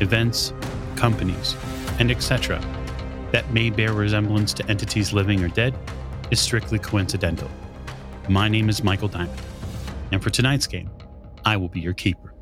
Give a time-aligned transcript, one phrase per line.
[0.00, 0.52] events,
[0.96, 1.56] companies,
[1.98, 2.60] and etc.,
[3.32, 5.74] that may bear resemblance to entities living or dead,
[6.30, 7.50] is strictly coincidental.
[8.28, 9.40] My name is Michael Diamond,
[10.12, 10.90] and for tonight's game,
[11.44, 12.34] I will be your keeper.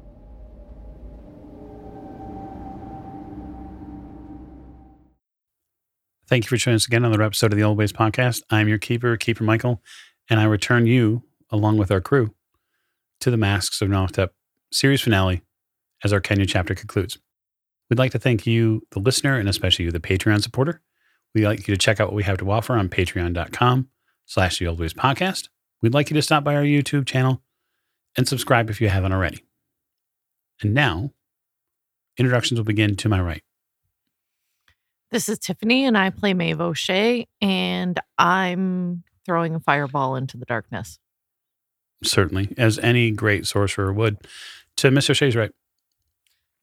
[6.28, 8.42] Thank you for joining us again on another episode of the Old Ways Podcast.
[8.51, 9.81] I'm your keeper, Keeper Michael,
[10.28, 12.34] and I return you, along with our crew,
[13.20, 14.31] to the Masks of Nyarlathotep
[14.73, 15.42] series finale
[16.03, 17.19] as our Kenya chapter concludes.
[17.89, 20.81] We'd like to thank you, the listener, and especially you, the Patreon supporter.
[21.34, 23.89] We'd like you to check out what we have to offer on patreon.com
[24.25, 25.48] slash the Old Ways Podcast.
[25.83, 27.43] We'd like you to stop by our YouTube channel
[28.17, 29.45] and subscribe if you haven't already.
[30.62, 31.12] And now,
[32.17, 33.43] introductions will begin to my right.
[35.11, 40.47] This is Tiffany, and I play Maeve O'Shea, and I'm throwing a fireball into the
[40.47, 40.98] darkness.
[42.03, 44.19] Certainly, as any great sorcerer would.
[44.78, 45.11] To Mr.
[45.11, 45.53] O'Shea's right.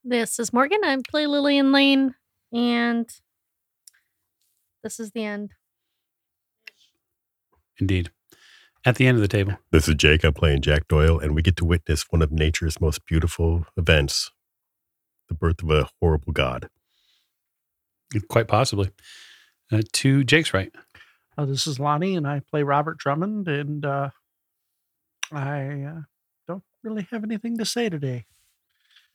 [0.06, 0.82] This is Morgan.
[0.84, 2.14] I play Lillian Lane,
[2.52, 3.10] and
[4.84, 5.52] this is the end.
[7.80, 8.12] Indeed.
[8.86, 9.54] At the end of the table.
[9.72, 10.26] This is Jake.
[10.26, 14.30] I'm playing Jack Doyle, and we get to witness one of nature's most beautiful events
[15.30, 16.68] the birth of a horrible god.
[18.28, 18.92] Quite possibly.
[19.72, 20.72] Uh, to Jake's right.
[21.38, 24.10] Uh, this is Lonnie, and I play Robert Drummond, and uh,
[25.32, 26.02] I uh,
[26.46, 28.26] don't really have anything to say today.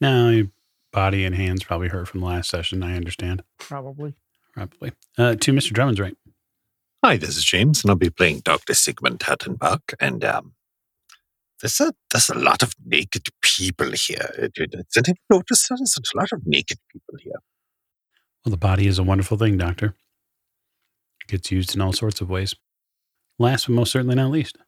[0.00, 0.46] Now, your
[0.98, 2.82] body and hands probably hurt from the last session.
[2.82, 3.44] I understand.
[3.60, 4.14] Probably.
[4.52, 4.90] Probably.
[5.16, 5.72] Uh, to Mr.
[5.72, 6.16] Drummond's right.
[7.04, 8.74] Hi, this is James, and I'll be playing Dr.
[8.74, 9.94] Sigmund Hattenbach.
[10.00, 10.54] And um,
[11.62, 14.50] there's a there's a lot of naked people here.
[14.52, 15.78] Did you notice that?
[15.78, 17.40] There's a lot of naked people here.
[18.44, 19.94] Well, the body is a wonderful thing, Doctor.
[21.22, 22.56] It gets used in all sorts of ways.
[23.38, 24.58] Last but most certainly not least.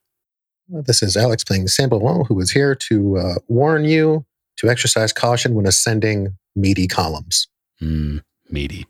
[0.69, 4.24] This is Alex playing Sambo, who is here to uh, warn you
[4.60, 7.48] to exercise caution when ascending meaty columns.
[7.82, 8.87] Mm, meaty.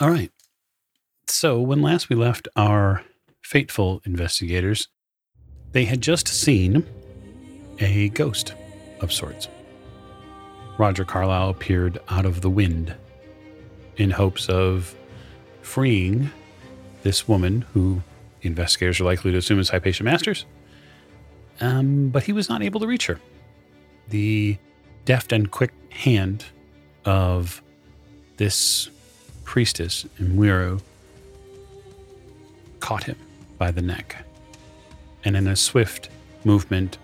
[0.00, 0.32] All right.
[1.28, 3.04] So, when last we left our
[3.42, 4.88] fateful investigators,
[5.70, 6.84] they had just seen
[7.78, 8.54] a ghost
[9.00, 9.46] of sorts.
[10.78, 12.96] Roger Carlyle appeared out of the wind
[13.98, 14.96] in hopes of
[15.62, 16.30] freeing
[17.04, 18.02] this woman who
[18.40, 20.44] the investigators are likely to assume is Hypatia Masters.
[21.60, 23.20] Um, but he was not able to reach her.
[24.10, 24.56] The
[25.04, 26.44] deft and quick hand
[27.04, 27.62] of
[28.36, 28.90] this
[29.44, 30.80] priestess, M'Weru,
[32.80, 33.16] caught him
[33.58, 34.24] by the neck
[35.24, 36.08] and in a swift
[36.44, 36.98] movement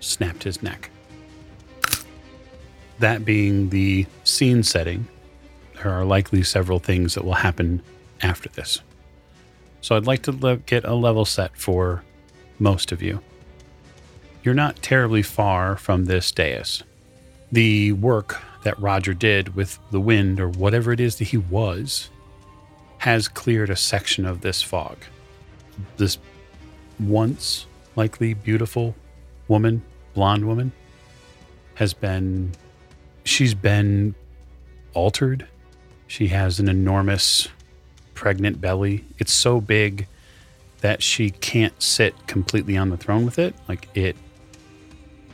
[0.00, 0.90] snapped his neck.
[3.00, 5.06] That being the scene setting,
[5.74, 7.82] there are likely several things that will happen
[8.22, 8.80] after this.
[9.80, 12.02] So I'd like to le- get a level set for
[12.58, 13.20] most of you.
[14.42, 16.82] You're not terribly far from this dais.
[17.50, 22.10] The work that Roger did with the wind, or whatever it is that he was,
[22.98, 24.98] has cleared a section of this fog.
[25.96, 26.18] This
[26.98, 27.66] once
[27.96, 28.94] likely beautiful
[29.48, 29.82] woman,
[30.14, 30.72] blonde woman,
[31.74, 32.52] has been,
[33.24, 34.14] she's been
[34.94, 35.46] altered.
[36.06, 37.48] She has an enormous
[38.14, 39.04] pregnant belly.
[39.18, 40.06] It's so big
[40.80, 43.54] that she can't sit completely on the throne with it.
[43.68, 44.16] Like it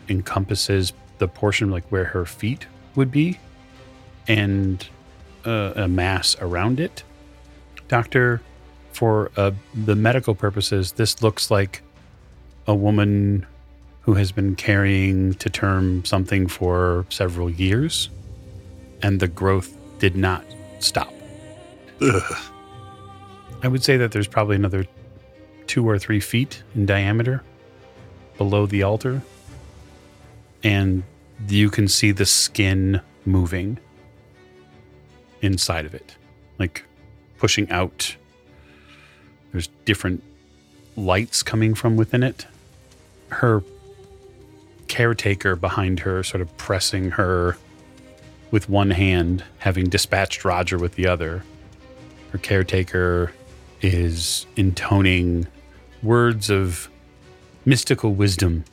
[0.09, 2.67] encompasses the portion like where her feet
[2.97, 3.39] would be
[4.27, 4.89] and
[5.45, 7.03] uh, a mass around it.
[7.89, 8.41] Doctor,
[8.93, 11.83] for uh, the medical purposes, this looks like
[12.67, 13.47] a woman
[14.03, 18.11] who has been carrying to term something for several years,
[19.03, 20.45] and the growth did not
[20.79, 21.13] stop.
[22.01, 22.37] Ugh.
[23.63, 24.87] I would say that there's probably another
[25.67, 27.43] two or three feet in diameter
[28.37, 29.23] below the altar,
[30.65, 31.05] and
[31.47, 33.79] you can see the skin moving
[35.43, 36.17] inside of it,
[36.59, 36.85] like
[37.39, 38.17] pushing out.
[39.53, 40.25] There's different
[40.97, 42.47] lights coming from within it.
[43.29, 43.63] Her
[44.89, 47.57] caretaker behind her, sort of pressing her
[48.51, 51.45] with one hand, having dispatched Roger with the other.
[52.31, 53.33] Her caretaker
[53.83, 55.47] is intoning
[56.03, 56.89] words of
[57.65, 58.65] mystical wisdom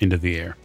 [0.00, 0.56] into the air.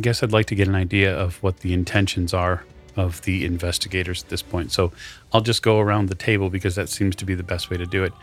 [0.00, 2.64] I guess I'd like to get an idea of what the intentions are
[2.96, 4.72] of the investigators at this point.
[4.72, 4.92] So
[5.30, 7.84] I'll just go around the table because that seems to be the best way to
[7.84, 8.14] do it.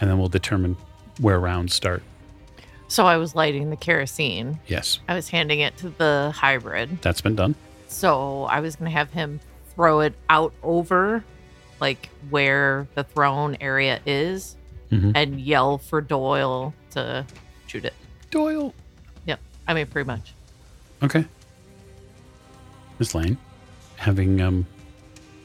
[0.00, 0.76] And then we'll determine
[1.18, 2.04] where rounds start.
[2.86, 4.60] So I was lighting the kerosene.
[4.68, 7.02] Yes, I was handing it to the hybrid.
[7.02, 7.56] that's been done.
[7.88, 9.40] So I was going to have him
[9.74, 11.24] throw it out over
[11.80, 14.54] like where the throne area is
[14.92, 15.10] Mhm.
[15.16, 17.26] and yell for Doyle to
[17.66, 17.94] shoot it.
[18.30, 18.72] Doyle.
[19.26, 19.40] Yep.
[19.66, 20.32] I mean, pretty much.
[21.04, 21.26] Okay.
[22.98, 23.36] Miss Lane,
[23.96, 24.66] having um,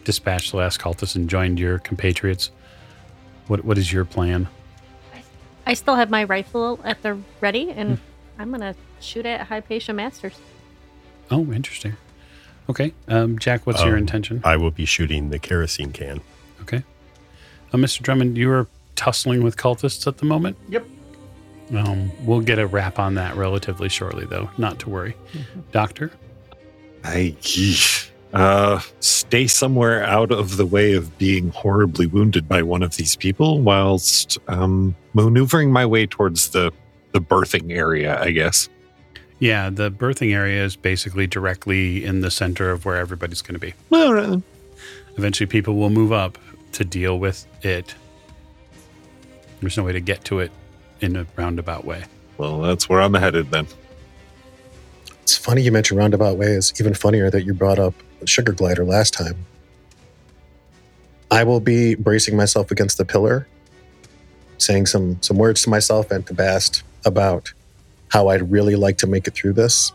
[0.05, 2.51] dispatched the last cultist and joined your compatriots,
[3.47, 4.47] what what is your plan?
[5.65, 7.99] I still have my rifle at the ready, and
[8.37, 10.39] I'm gonna shoot at Hypatia Masters.
[11.29, 11.97] Oh, interesting.
[12.69, 14.41] Okay, um, Jack, what's your Um, intention?
[14.43, 16.21] I will be shooting the kerosene can.
[16.61, 16.83] Okay,
[17.73, 18.01] uh, Mr.
[18.01, 20.55] Drummond, you are tussling with cultists at the moment.
[20.69, 20.85] Yep.
[21.75, 24.49] Um, we'll get a wrap on that relatively shortly, though.
[24.57, 25.15] Not to worry,
[25.71, 26.11] Doctor.
[27.03, 27.35] I
[28.33, 33.15] uh, stay somewhere out of the way of being horribly wounded by one of these
[33.15, 36.71] people, whilst um, maneuvering my way towards the
[37.11, 38.19] the birthing area.
[38.19, 38.67] I guess.
[39.37, 43.59] Yeah, the birthing area is basically directly in the center of where everybody's going to
[43.59, 43.73] be.
[43.91, 44.43] All right then.
[45.17, 46.37] Eventually, people will move up
[46.73, 47.95] to deal with it.
[49.61, 50.51] There's no way to get to it
[51.01, 52.03] in a roundabout way.
[52.37, 53.67] Well, that's where I'm headed then.
[55.23, 56.73] It's funny you mentioned roundabout ways.
[56.79, 57.93] Even funnier that you brought up
[58.25, 59.45] sugar glider last time.
[61.31, 63.47] I will be bracing myself against the pillar,
[64.57, 67.53] saying some some words to myself and to Bast about
[68.09, 69.91] how I'd really like to make it through this.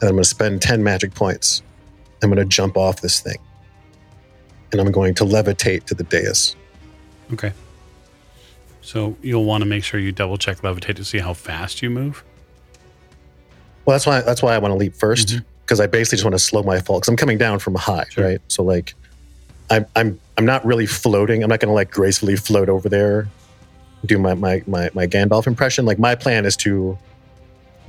[0.00, 1.62] And I'm going to spend 10 magic points.
[2.22, 3.38] I'm going to jump off this thing.
[4.70, 6.56] And I'm going to levitate to the dais.
[7.32, 7.52] Okay.
[8.82, 11.88] So you'll want to make sure you double check levitate to see how fast you
[11.90, 12.24] move.
[13.84, 16.34] Well, that's why that's why I want to leap 1st because I basically just want
[16.34, 18.24] to slow my fall because I'm coming down from high, Sure.
[18.24, 18.40] right?
[18.48, 18.94] So like,
[19.70, 21.42] I'm I'm I'm not really floating.
[21.42, 23.28] I'm not going to like gracefully float over there,
[24.04, 25.84] do my my my my Gandalf impression.
[25.84, 26.98] Like my plan is to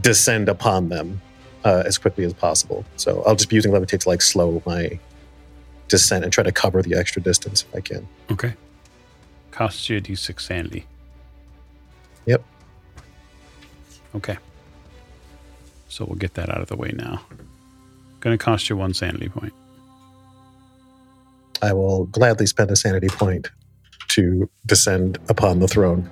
[0.01, 1.21] descend upon them
[1.63, 2.85] uh, as quickly as possible.
[2.97, 4.99] So I'll just be using levitate to like slow my
[5.87, 8.07] descent and try to cover the extra distance if I can.
[8.31, 8.53] Okay.
[9.53, 10.87] Costs you a d6 sanity.
[12.25, 12.43] Yep.
[14.15, 14.37] Okay.
[15.89, 17.21] So we'll get that out of the way now.
[18.19, 19.53] Going to cost you one sanity point.
[21.61, 23.51] I will gladly spend a sanity point
[24.07, 26.09] to descend upon the throne.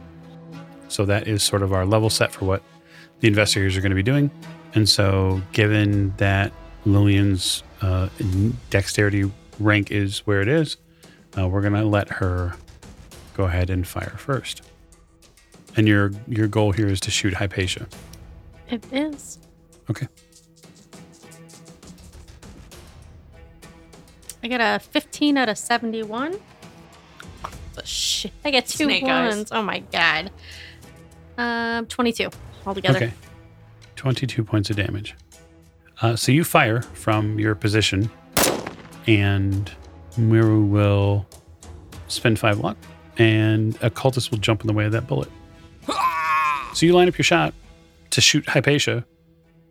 [0.87, 2.61] So that is sort of our level set for what
[3.21, 4.29] the investigators are going to be doing.
[4.75, 6.53] And so, given that
[6.85, 8.09] Lillian's uh,
[8.69, 10.77] dexterity rank is where it is,
[11.35, 12.53] uh, we're going to let her
[13.35, 14.61] go ahead and fire first.
[15.77, 17.87] And your your goal here is to shoot Hypatia.
[18.69, 19.39] It is.
[19.89, 20.07] Okay.
[24.43, 26.39] I got a 15 out of 71.
[27.45, 27.49] Oh,
[27.83, 28.31] shit.
[28.43, 29.51] I get two Snake eyes.
[29.51, 30.31] Oh my god.
[31.37, 32.29] Um, 22
[32.65, 32.97] altogether.
[32.97, 33.13] Okay.
[33.95, 35.15] 22 points of damage.
[36.01, 38.09] Uh, so you fire from your position,
[39.05, 39.71] and
[40.17, 41.27] we will
[42.07, 42.77] spend five luck,
[43.21, 45.29] and a cultist will jump in the way of that bullet.
[46.73, 47.53] So you line up your shot
[48.09, 49.05] to shoot Hypatia,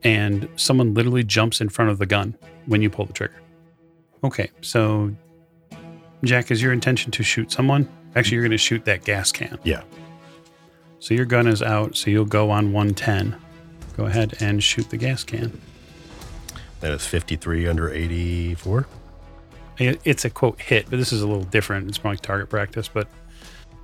[0.04, 2.36] and someone literally jumps in front of the gun
[2.66, 3.40] when you pull the trigger.
[4.22, 5.10] Okay, so
[6.22, 7.88] Jack, is your intention to shoot someone?
[8.14, 9.58] Actually, you're going to shoot that gas can.
[9.64, 9.82] Yeah.
[11.00, 13.36] So your gun is out, so you'll go on 110.
[13.96, 15.60] Go ahead and shoot the gas can.
[16.80, 18.86] That is 53 under 84.
[19.78, 21.88] It's a quote hit, but this is a little different.
[21.88, 23.08] It's more like target practice, but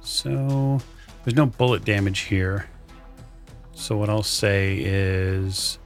[0.06, 0.80] so
[1.24, 2.68] there's no bullet damage here.
[3.74, 5.78] So what I'll say is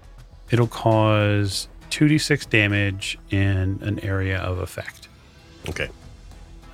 [0.51, 5.09] it'll cause 2d6 damage in an area of effect.
[5.69, 5.89] Okay.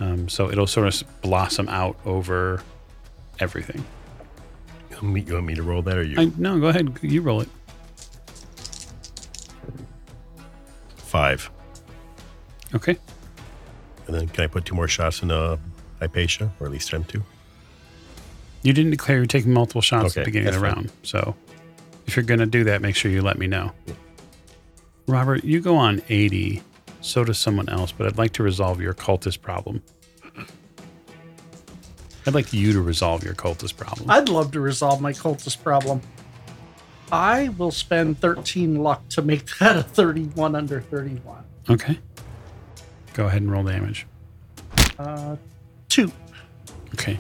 [0.00, 2.62] Um, so it'll sort of blossom out over
[3.38, 3.84] everything.
[4.90, 6.16] You want me, you want me to roll that or you?
[6.18, 6.98] I, no, go ahead.
[7.00, 7.48] You roll it.
[10.96, 11.50] Five.
[12.74, 12.96] Okay.
[14.06, 15.56] And then can I put two more shots in uh,
[16.00, 17.22] Hypatia, or at least attempt to?
[18.66, 20.72] You didn't declare you're taking multiple shots at the beginning of the fine.
[20.72, 20.92] round.
[21.04, 21.36] So
[22.08, 23.70] if you're going to do that, make sure you let me know.
[25.06, 26.64] Robert, you go on 80.
[27.00, 29.84] So does someone else, but I'd like to resolve your cultist problem.
[32.26, 34.10] I'd like you to resolve your cultist problem.
[34.10, 36.00] I'd love to resolve my cultist problem.
[37.12, 41.44] I will spend 13 luck to make that a 31 under 31.
[41.70, 42.00] okay.
[43.14, 44.08] Go ahead and roll damage.
[44.98, 45.36] Uh,
[45.88, 46.10] two.
[46.94, 47.16] Okay.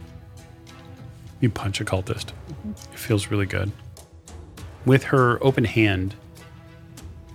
[1.40, 2.30] You punch a cultist.
[2.92, 3.70] It feels really good.
[4.84, 6.14] With her open hand,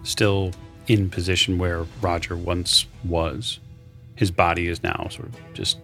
[0.04, 0.52] still
[0.88, 3.60] in position where Roger once was.
[4.16, 5.80] His body is now sort of just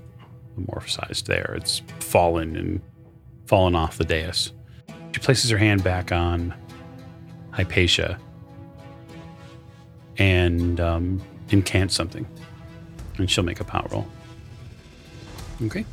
[0.60, 1.54] amorphosized there.
[1.56, 2.82] It's fallen and
[3.46, 4.52] fallen off the dais.
[5.14, 6.54] She places her hand back on
[7.52, 8.20] Hypatia
[10.18, 12.28] and um, incants something.
[13.18, 14.08] And she'll make a power roll.
[15.64, 15.86] Okay.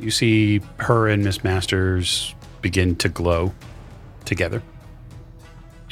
[0.00, 3.52] You see her and Miss Masters begin to glow
[4.24, 4.62] together.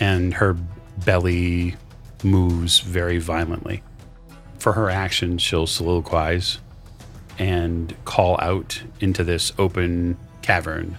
[0.01, 0.57] And her
[1.05, 1.77] belly
[2.25, 3.83] moves very violently.
[4.59, 6.59] For her action, she'll soliloquize
[7.39, 10.97] and call out into this open cavern.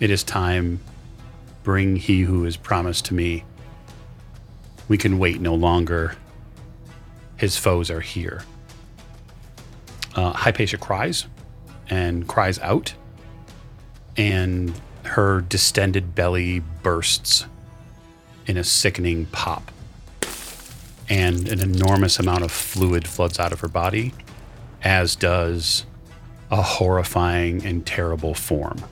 [0.00, 0.80] It is time.
[1.62, 3.44] Bring he who is promised to me.
[4.88, 6.16] We can wait no longer.
[7.36, 8.42] His foes are here.
[10.14, 11.26] Uh, Hypatia cries
[11.88, 12.94] and cries out,
[14.16, 17.46] and her distended belly bursts
[18.46, 19.70] in a sickening pop.
[21.08, 24.12] And an enormous amount of fluid floods out of her body,
[24.82, 25.86] as does
[26.50, 28.84] a horrifying and terrible form.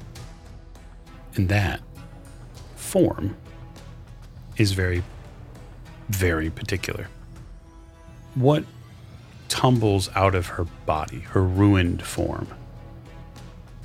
[1.35, 1.81] And that
[2.77, 3.37] form
[4.57, 5.03] is very,
[6.09, 7.09] very particular.
[8.35, 8.65] What
[9.49, 12.49] tumbles out of her body, her ruined form,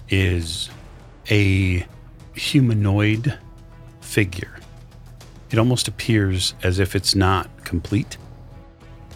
[0.09, 0.69] is
[1.29, 1.85] a
[2.33, 3.37] humanoid
[4.01, 4.59] figure.
[5.51, 8.17] It almost appears as if it's not complete.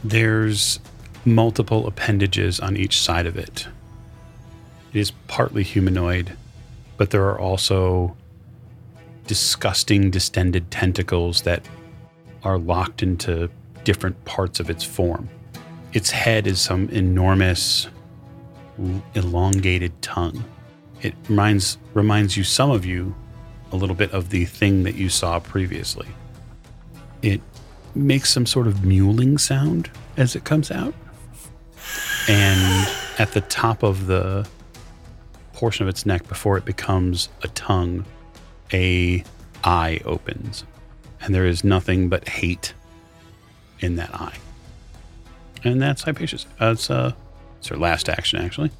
[0.03, 0.79] There's
[1.25, 3.67] multiple appendages on each side of it.
[4.93, 6.35] It is partly humanoid,
[6.97, 8.15] but there are also
[9.27, 11.67] disgusting, distended tentacles that
[12.43, 13.50] are locked into
[13.83, 15.29] different parts of its form.
[15.93, 17.88] Its head is some enormous,
[19.13, 20.43] elongated tongue.
[21.03, 23.13] It reminds reminds you, some of you,
[23.72, 26.07] a little bit of the thing that you saw previously.
[27.22, 27.41] It
[27.93, 30.93] makes some sort of mewling sound as it comes out.
[32.27, 34.48] And at the top of the
[35.51, 38.05] portion of its neck before it becomes a tongue,
[38.72, 39.24] a
[39.63, 40.63] eye opens.
[41.22, 42.74] And there is nothing but hate
[43.79, 44.38] in that eye.
[45.63, 46.45] And that's Hypatia's.
[46.60, 47.13] It's, uh,
[47.60, 48.72] it's her last action, actually.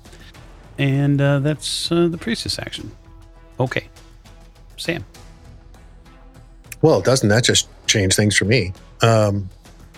[0.78, 2.92] And uh, that's uh, the priestess action.
[3.60, 3.88] Okay.
[4.78, 5.06] Sam.
[6.82, 8.74] Well, doesn't that just change things for me?
[9.02, 9.50] Um,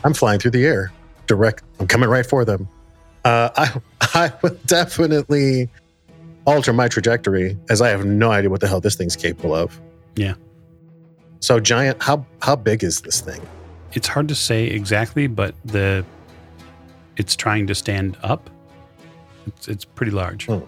[0.04, 0.92] I'm flying through the air,
[1.28, 1.64] direct.
[1.80, 2.68] I'm coming right for them.
[3.24, 3.82] Uh, I
[4.14, 5.70] I would definitely
[6.46, 9.80] alter my trajectory, as I have no idea what the hell this thing's capable of.
[10.16, 10.36] Yeah.
[11.40, 12.02] So giant.
[12.02, 13.42] How how big is this thing?
[13.94, 16.06] It's hard to say exactly, but the
[17.18, 18.50] it's trying to stand up.
[19.48, 20.50] It's, it's pretty large.
[20.50, 20.68] Oh.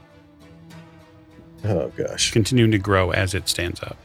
[1.66, 2.32] Oh gosh.
[2.32, 3.98] Continuing to grow as it stands up.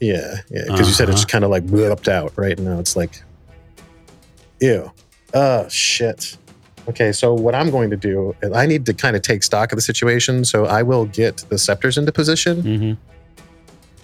[0.00, 0.62] Yeah, yeah.
[0.66, 1.28] Because you said it's Uh-huh.
[1.28, 2.78] kind of like whipped out right now.
[2.78, 3.22] It's like,
[4.60, 4.90] ew.
[5.32, 6.36] Oh shit.
[6.88, 9.72] Okay, so what I'm going to do is I need to kind of take stock
[9.72, 10.44] of the situation.
[10.44, 12.62] So I will get the scepters into position.
[12.62, 12.92] Mm-hmm.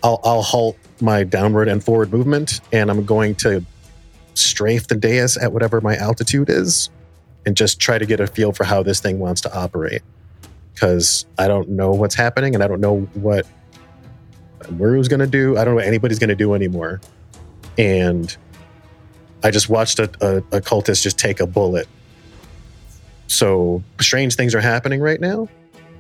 [0.03, 3.65] I'll I'll halt my downward and forward movement, and I'm going to
[4.33, 6.89] strafe the dais at whatever my altitude is,
[7.47, 10.03] and just try to get a feel for how this thing wants to operate.
[10.75, 13.47] Because I don't know what's happening, and I don't know what
[14.65, 15.57] M'Weru's going to do.
[15.57, 17.01] I don't know what anybody's going to do anymore.
[17.79, 18.35] And
[19.43, 21.89] I just watched a, a, a cultist just take a bullet.
[23.27, 25.49] So strange things are happening right now.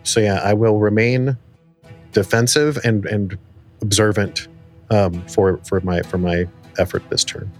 [0.02, 1.37] So yeah, I will remain
[2.12, 3.38] defensive and and
[3.82, 4.49] observant
[4.90, 6.47] um, for for my for my
[6.78, 7.50] effort this turn.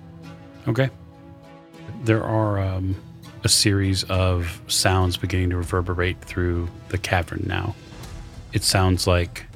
[0.66, 0.90] Okay.
[2.04, 2.96] There are um,
[3.42, 7.75] a series of sounds beginning to reverberate through the cavern now.
[8.52, 9.47] It sounds like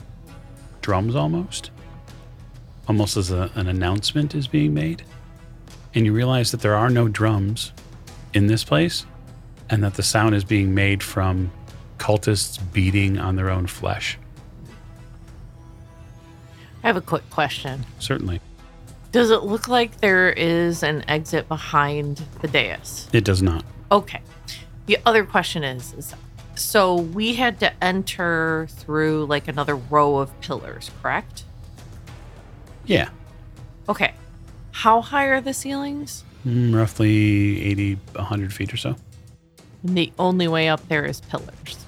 [0.81, 1.71] drums almost,
[2.88, 5.03] almost as a, an announcement is being made.
[5.95, 7.73] And you realize that there are no drums
[8.33, 9.07] in this place
[9.71, 11.50] and that the sound is being made from
[11.99, 14.19] cultists beating on their own flesh.
[16.83, 17.85] I have a quick question.
[17.99, 18.41] Certainly.
[19.11, 23.09] Does it look like there is an exit behind the dais?
[23.12, 23.64] It does not.
[23.95, 24.21] Okay.
[24.87, 26.15] The other question is, is
[26.57, 31.45] so we had to enter through like another row of pillars, correct?
[32.87, 33.09] Yeah.
[33.89, 34.13] Okay.
[34.73, 36.25] How high are the ceilings?
[36.45, 38.97] Mm, roughly 80, 100 feet or so.
[39.85, 41.87] And the only way up there is pillars.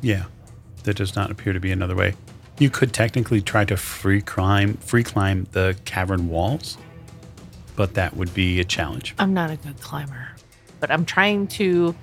[0.00, 0.26] Yeah,
[0.84, 2.14] there does not appear to be another way.
[2.58, 6.78] You could technically try to free climb, free climb the cavern walls,
[7.74, 9.14] but that would be a challenge.
[9.18, 10.28] I'm not a good climber,
[10.80, 11.94] but I'm trying to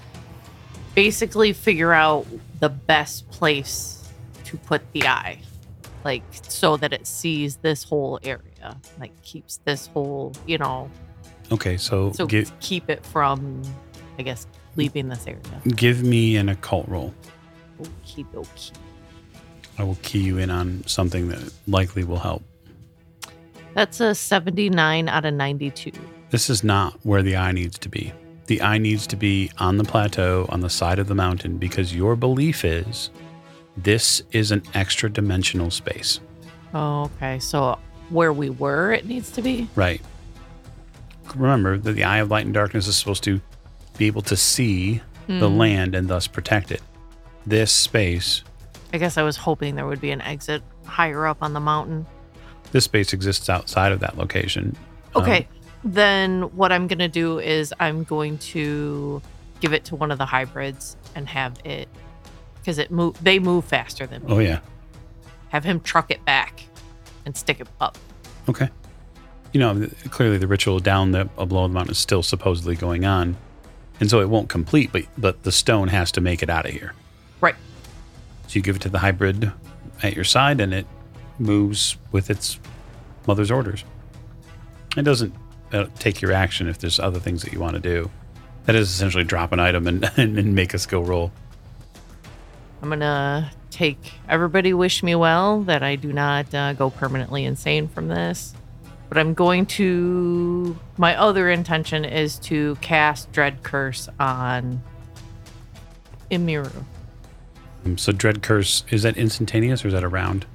[0.96, 2.26] basically figure out
[2.60, 4.10] the best place
[4.46, 5.40] to put the eye,
[6.04, 8.78] like so that it sees this whole area.
[9.00, 10.90] like keeps this whole, you know,
[11.52, 13.62] Okay, so, so give keep it from,
[14.18, 14.48] I guess,
[14.78, 15.42] leaving this area.
[15.76, 17.14] give me an occult roll.
[17.82, 18.72] Okie dokie.
[19.78, 22.44] I will key you in on something that likely will help.
[23.74, 25.92] That's a 79 out of 92.
[26.30, 28.14] This is not where the eye needs to be.
[28.48, 31.96] The eye needs to be on the plateau, on the side of the mountain, because
[31.96, 33.10] your belief is
[33.78, 36.20] this is an extra dimensional space.
[36.74, 37.40] Oh, okay.
[37.40, 37.78] So
[38.10, 39.68] where we were, it needs to be?
[39.76, 40.02] Right.
[41.36, 43.40] Remember that the eye of light and darkness is supposed to
[43.98, 45.58] be able to see the Hmm.
[45.58, 46.82] land and thus protect it.
[47.46, 48.44] This space,
[48.94, 52.06] I guess I was hoping there would be an exit higher up on the mountain.
[52.74, 54.76] this space exists outside of that location.
[55.16, 55.48] Um, Okay.
[55.84, 59.22] Then what I'm going to do is I'm going to
[59.60, 61.88] give it to one of the hybrids and have it
[62.56, 64.34] because it move they move faster than me.
[64.34, 64.60] oh yeah.
[65.50, 66.64] Have him truck it back
[67.26, 67.98] and stick it up.
[68.48, 68.70] Okay.
[69.54, 73.36] You know, clearly the ritual down the below the mountain is still supposedly going on,
[74.00, 74.92] and so it won't complete.
[74.94, 76.94] But but the stone has to make it out of here.
[77.42, 77.56] Right.
[78.48, 79.52] So you give it to the hybrid
[80.04, 80.86] at your side, and it
[81.38, 82.60] moves with its
[83.28, 83.84] mother's orders.
[84.96, 85.34] It doesn't
[85.72, 88.10] uh, take your action if there's other things that you want to do.
[88.66, 91.32] That is essentially drop an item and, and, make a skill roll.
[92.82, 97.46] I'm going to take everybody wish me well that I do not uh, go permanently
[97.46, 98.54] insane from this.
[99.10, 104.82] But I'm going to my other intention is to cast dread curse on
[106.30, 106.86] M'Weru.
[107.86, 110.46] Um, so dread curse is that instantaneous or is that a round?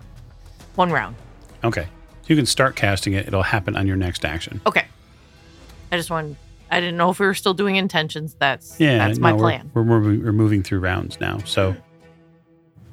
[0.77, 1.17] One round.
[1.65, 1.83] Okay.
[1.83, 3.27] So you can start casting it.
[3.27, 4.61] It'll happen on your next action.
[4.67, 4.87] Okay.
[5.93, 6.37] I just want.
[6.71, 8.35] I didn't know if we were still doing intentions.
[8.41, 9.71] That's Yeah, That's my no, we're- plan.
[9.73, 11.39] We're, we're, moving- we're moving through rounds now.
[11.45, 11.77] So,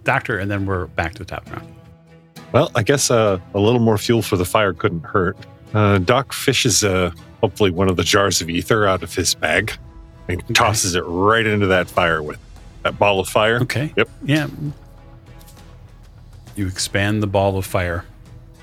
[0.04, 1.68] doctor, and then we're back to the top round.
[2.52, 5.36] Well, I guess uh, a little more fuel for the fire couldn't hurt.
[5.74, 9.74] Uh, Doc fishes uh, hopefully one of the jars of ether out of his bag
[10.28, 12.38] and tosses it right into that fire with
[12.84, 13.60] that ball of fire.
[13.62, 13.92] Okay.
[13.98, 14.10] Yep.
[14.24, 14.48] Yeah.
[16.56, 18.06] You expand the ball of fire.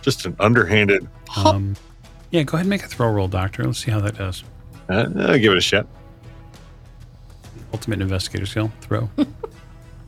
[0.02, 1.09] Just an underhanded.
[1.37, 1.74] Um,
[2.30, 3.64] yeah, go ahead and make a throw roll, doctor.
[3.64, 4.44] Let's see how that does.
[4.88, 5.86] Uh, I'll give it a shot.
[7.72, 9.08] Ultimate investigator skill throw.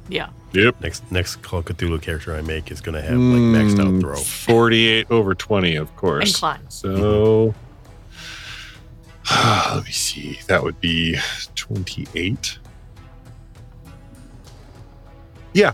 [0.08, 0.30] Yeah.
[0.52, 0.80] Yep.
[0.80, 3.86] Next next Call of Cthulhu character I make is going to have like maxed out
[3.86, 4.16] Mm, throw.
[4.16, 6.34] 48 over 20, of course.
[6.34, 6.60] Incline.
[6.68, 7.54] So
[9.74, 10.40] let me see.
[10.48, 11.16] That would be
[11.54, 12.58] 28.
[15.54, 15.72] Yeah.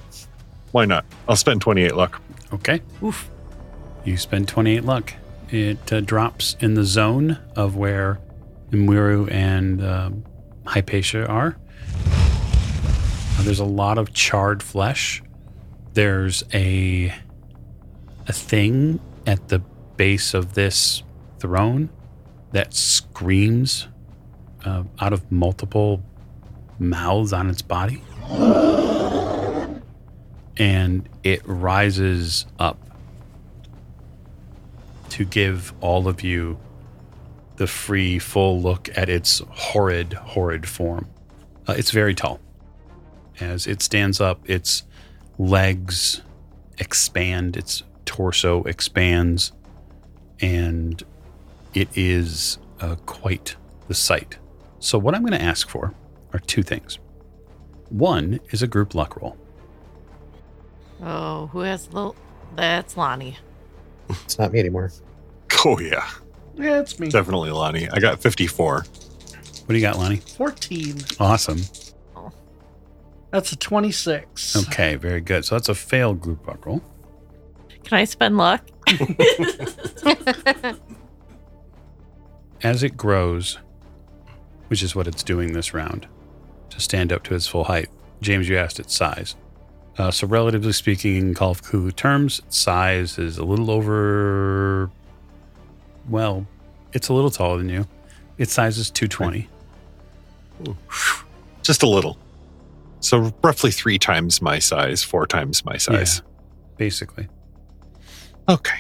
[0.73, 1.05] Why not?
[1.27, 2.21] I'll spend 28 luck.
[2.53, 2.81] Okay.
[3.03, 3.29] Oof.
[4.05, 5.15] You spend 28 luck.
[5.51, 8.21] It uh, drops in the zone of where
[8.71, 10.25] M'Weru and um,
[10.67, 11.57] Hypatia are.
[12.05, 15.23] Uh, there's a lot of charred flesh.
[15.95, 17.15] There's a
[18.27, 19.61] a thing at the
[19.97, 21.03] base of this
[21.39, 21.89] throne
[22.53, 23.89] that screams
[24.65, 26.03] uh, out of multiple
[26.79, 28.03] mouths on its body.
[30.59, 32.88] And it rises up
[35.11, 36.59] to give all of you
[37.57, 41.09] the free, full look at its horrid, horrid form.
[41.67, 42.41] Uh, it's very tall.
[43.41, 44.85] As it stands up, its
[45.39, 46.23] legs
[46.79, 49.53] expand, its torso expands,
[50.41, 51.03] and
[51.75, 53.57] it is uh, quite
[53.89, 54.39] the sight.
[54.79, 55.95] So, what I'm going to ask for
[56.33, 56.99] are two things.
[57.89, 59.37] One is a group luck roll.
[61.03, 62.13] Oh, who has the?
[62.55, 63.39] That's Lonnie.
[64.11, 64.91] It's not me anymore.
[65.65, 66.09] Oh, yeah.
[66.55, 67.09] Yeah, it's me.
[67.09, 67.89] Definitely, Lonnie.
[67.89, 68.75] I got 54.
[68.77, 68.87] What
[69.67, 70.19] do you got, Lonnie?
[70.19, 70.99] 14.
[71.19, 71.61] Awesome.
[73.33, 74.57] That's a 26.
[74.69, 75.45] Okay, very good.
[75.45, 76.83] So that's a failed group luck roll.
[77.83, 78.63] Can I spend luck?
[82.63, 83.59] As it grows,
[84.69, 86.07] which is what it's doing this round,
[86.71, 87.89] to stand up to its full height.
[88.21, 89.35] James, you asked its size.
[89.99, 94.91] Uh, so, relatively speaking, in Call of Cthulhu terms, size is a little over.
[96.09, 96.47] Well,
[96.93, 97.87] it's a little taller than you.
[98.39, 99.49] Its size is 220.
[101.63, 102.17] Just a little.
[103.01, 106.23] So, roughly three times my size, four times my size.
[106.77, 107.29] basically.
[108.49, 108.79] Okay.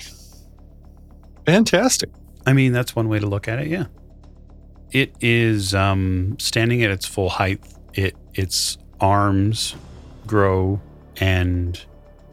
[1.44, 2.10] Fantastic.
[2.46, 3.66] I mean, that's one way to look at it.
[3.66, 3.86] Yeah.
[4.92, 7.60] It is um, standing at its full height.
[7.92, 9.74] It its arms
[10.26, 10.80] grow,
[11.20, 11.84] and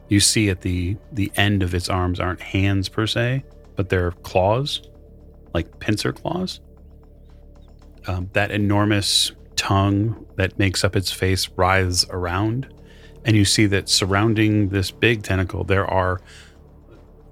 [0.08, 3.44] you see at the the end of its arms aren't hands per se,
[3.76, 4.82] but they're claws,
[5.54, 6.60] like pincer claws.
[8.08, 12.68] Um, that enormous tongue that makes up its face writhes around,
[13.24, 16.22] and you see that surrounding this big tentacle there are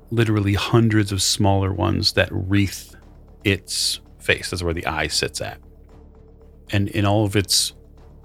[0.10, 2.96] literally hundreds of smaller ones that wreath
[3.44, 4.52] its face.
[4.52, 5.60] That's where the eye sits at.
[6.72, 7.74] And in all of its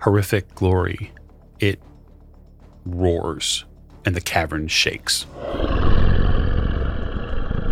[0.03, 1.13] horrific glory,
[1.59, 1.81] it
[2.95, 3.65] roars
[4.05, 5.27] and the cavern shakes.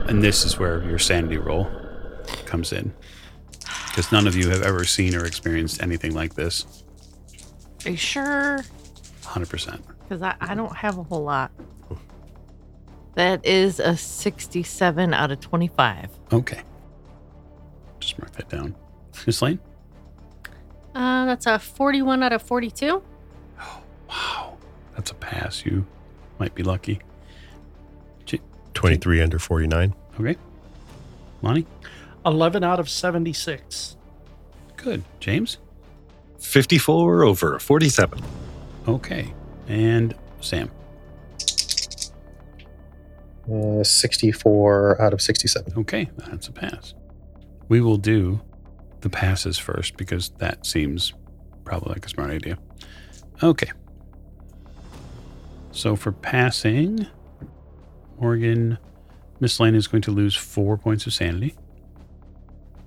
[0.09, 1.68] And this is where your sanity roll
[2.44, 2.92] comes in.
[3.88, 6.85] Because none of you have ever seen or experienced anything like this.
[7.85, 8.61] Are you sure?
[9.22, 9.81] 100%.
[10.02, 11.50] Because I, I don't have a whole lot.
[13.14, 16.11] That is a 67 out of 25.
[16.33, 16.61] Okay.
[17.98, 18.74] Just mark that down.
[19.26, 19.59] Miss Lane?
[20.94, 23.02] Uh, that's a 41 out of 42.
[24.09, 24.55] Wow.
[24.96, 25.64] That's a pass.
[25.64, 25.87] You
[26.40, 27.00] might be lucky.
[28.76, 29.94] 23 under 49.
[30.20, 30.37] Okay.
[31.42, 31.66] Lonnie?
[32.24, 33.96] 11 out of 76.
[34.76, 35.02] Good.
[35.18, 35.59] James?
[36.38, 38.20] 54 over 47.
[38.87, 39.32] Okay.
[39.66, 40.70] And Sam?
[43.50, 45.72] Uh, 64 out of 67.
[45.78, 46.11] Okay.
[46.18, 46.94] That's a pass.
[47.68, 48.40] We will do
[49.00, 51.14] the passes first because that seems
[51.64, 52.59] probably like a smart idea.
[53.42, 53.72] Okay.
[55.76, 57.06] So for passing,
[58.18, 58.78] Morgan,
[59.40, 61.54] Miss Lane is going to lose four points of sanity.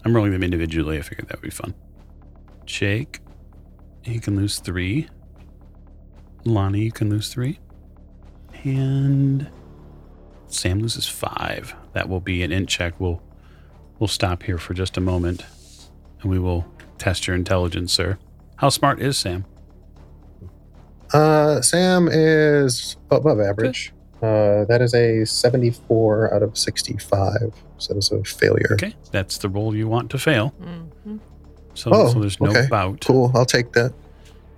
[0.03, 0.97] I'm rolling them individually.
[0.97, 1.75] I figured that would be fun.
[2.65, 3.19] Jake,
[4.01, 5.07] he can lose three.
[6.45, 7.59] Lonnie, you can lose three.
[8.63, 9.47] And
[10.47, 11.75] Sam loses five.
[11.93, 12.99] That will be an int check.
[12.99, 13.21] We'll
[13.99, 15.45] we'll stop here for just a moment
[16.21, 16.65] and we will
[16.97, 18.17] test your intelligence, sir.
[18.55, 19.45] How smart is Sam?
[21.13, 23.91] Uh, Sam is above average.
[24.21, 27.53] Uh, that is a 74 out of 65.
[27.77, 28.73] So that's a failure.
[28.73, 30.49] Okay, that's the roll you want to fail.
[30.49, 31.17] hmm
[31.73, 32.67] So, Oh, so there's no okay.
[32.69, 33.05] bout.
[33.05, 33.31] Cool.
[33.33, 33.93] I'll take that.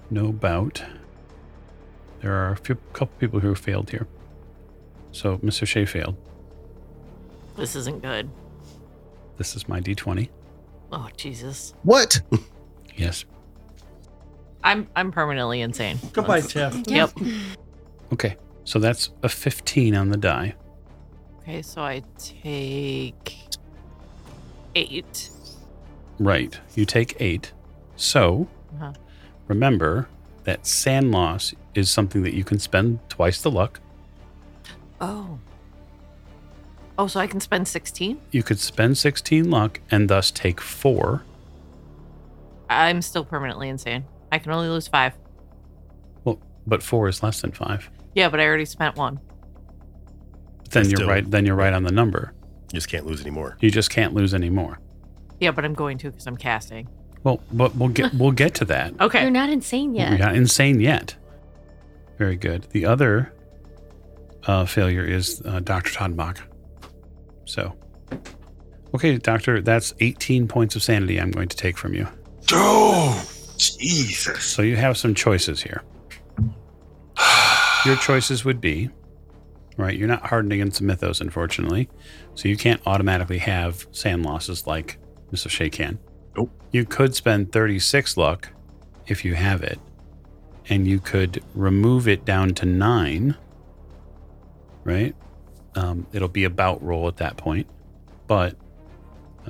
[0.09, 0.83] No bout.
[2.21, 4.07] There are a few, couple people who failed here.
[5.11, 5.67] So Mr.
[5.67, 6.15] Shea failed.
[7.57, 8.29] This isn't good.
[9.37, 10.29] This is my d20.
[10.91, 11.73] Oh, Jesus.
[11.83, 12.21] What?
[12.97, 13.23] Yes.
[14.63, 15.97] I'm I'm permanently insane.
[16.13, 16.87] Goodbye, That's- Tiff.
[16.87, 17.11] Yep.
[18.13, 20.53] Okay, so that's a 15 on the die.
[21.41, 23.35] Okay, so I take
[24.75, 25.29] eight.
[26.19, 26.59] Right.
[26.75, 27.51] You take eight.
[27.95, 28.93] So Uh-huh.
[29.47, 30.07] remember
[30.43, 33.79] that SAN loss is something that you can spend twice the luck.
[34.99, 35.39] Oh.
[36.97, 38.19] Oh, so I can spend 16?
[38.31, 41.23] You could spend 16 luck and thus take four.
[42.69, 44.05] I'm still permanently insane.
[44.31, 45.13] I can only lose five.
[46.23, 47.89] Well, but four is less than five.
[48.15, 49.19] Yeah, but I already spent one.
[50.69, 51.29] Then you're right.
[51.29, 52.33] Then you're right on the number.
[52.71, 53.57] You just can't lose anymore.
[53.59, 54.79] You just can't lose any more.
[55.39, 56.87] Yeah, but I'm going to because I'm casting.
[57.23, 58.93] Well, but we'll get we'll get to that.
[59.01, 59.21] Okay.
[59.21, 60.09] You're not insane yet.
[60.09, 61.15] You're not insane yet.
[62.17, 62.63] Very good.
[62.71, 63.33] The other
[64.45, 65.91] uh, failure is uh, Dr.
[65.91, 66.37] Todenbach.
[67.45, 67.75] So,
[68.93, 72.07] okay, Doctor, that's 18 points of sanity I'm going to take from you.
[72.51, 73.27] Oh,
[73.69, 74.43] Jesus.
[74.43, 75.83] So you have some choices here.
[77.85, 78.89] Your choices would be,
[79.77, 79.97] right?
[79.97, 81.89] You're not hardened against the mythos, unfortunately,
[82.35, 84.97] so you can't automatically have SAN losses like
[85.31, 85.49] Mr.
[85.49, 85.97] Shea can.
[86.35, 86.51] Nope.
[86.71, 88.49] You could spend 36 luck
[89.07, 89.79] if you have it,
[90.69, 93.35] and you could remove it down to nine,
[94.83, 95.15] right?
[95.75, 97.67] Um, it'll be about roll at that point,
[98.27, 98.55] but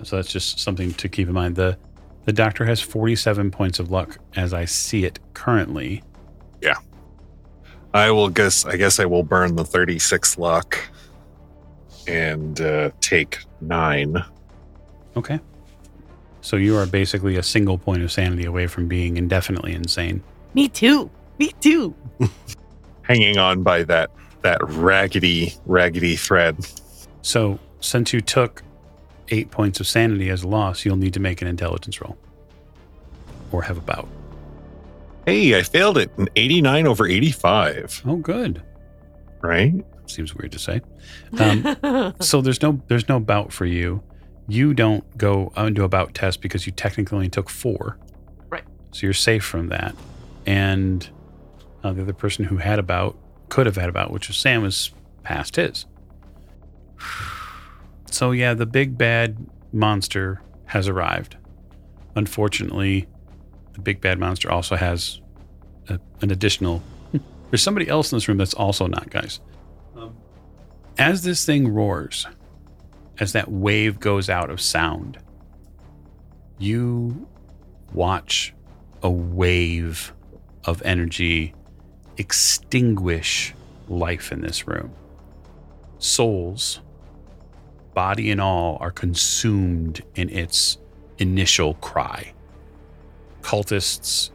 [0.04, 1.56] so that's just something to keep in mind.
[1.56, 1.78] The
[2.26, 6.04] the doctor has 47 points of luck as I see it currently.
[6.62, 6.78] Yeah.
[7.94, 10.78] I will guess, I guess I will burn the 36 luck
[12.08, 14.24] and uh, take nine.
[15.18, 15.40] Okay.
[16.42, 20.24] So you are basically a single point of sanity away from being indefinitely insane.
[20.54, 21.10] Me too.
[21.38, 21.94] Me too.
[23.04, 24.10] hanging on by that
[24.42, 26.58] that raggedy raggedy thread.
[27.22, 28.64] So since you took
[29.32, 32.18] eight points of sanity as a loss, you'll need to make an intelligence roll
[33.52, 34.08] or have a bout.
[35.26, 36.12] Hey, I failed it.
[36.18, 38.62] An 89 over 85, Oh, good.
[39.42, 39.74] right?
[40.08, 40.82] Seems weird to say.
[41.40, 44.04] Um, so there's no there's no bout for you.
[44.48, 47.98] You don't go into a bout test because you technically only took four.
[48.50, 48.64] Right.
[48.92, 49.96] So you're safe from that.
[50.46, 51.08] And
[51.84, 53.16] uh, the other person who had a bout
[53.50, 54.92] could have had a bout, which was Sam, was
[55.24, 55.86] past his.
[58.12, 59.38] So yeah, the big bad
[59.72, 61.38] monster has arrived.
[62.16, 63.08] Unfortunately,
[63.74, 65.22] the big bad monster also has
[65.88, 66.84] a, an additional.
[67.50, 69.40] There's somebody else in this room that's also not, guys.
[69.96, 70.16] Um,
[70.98, 72.28] as this thing roars,
[73.20, 75.18] as that wave goes out of sound,
[76.60, 77.28] you
[77.94, 78.54] watch
[79.02, 80.14] a wave
[80.66, 81.54] of energy
[82.18, 83.54] extinguish
[83.88, 84.94] life in this room.
[85.98, 86.82] Souls
[87.94, 90.78] body and all are consumed in its
[91.18, 92.34] initial cry.
[93.42, 94.32] Cultists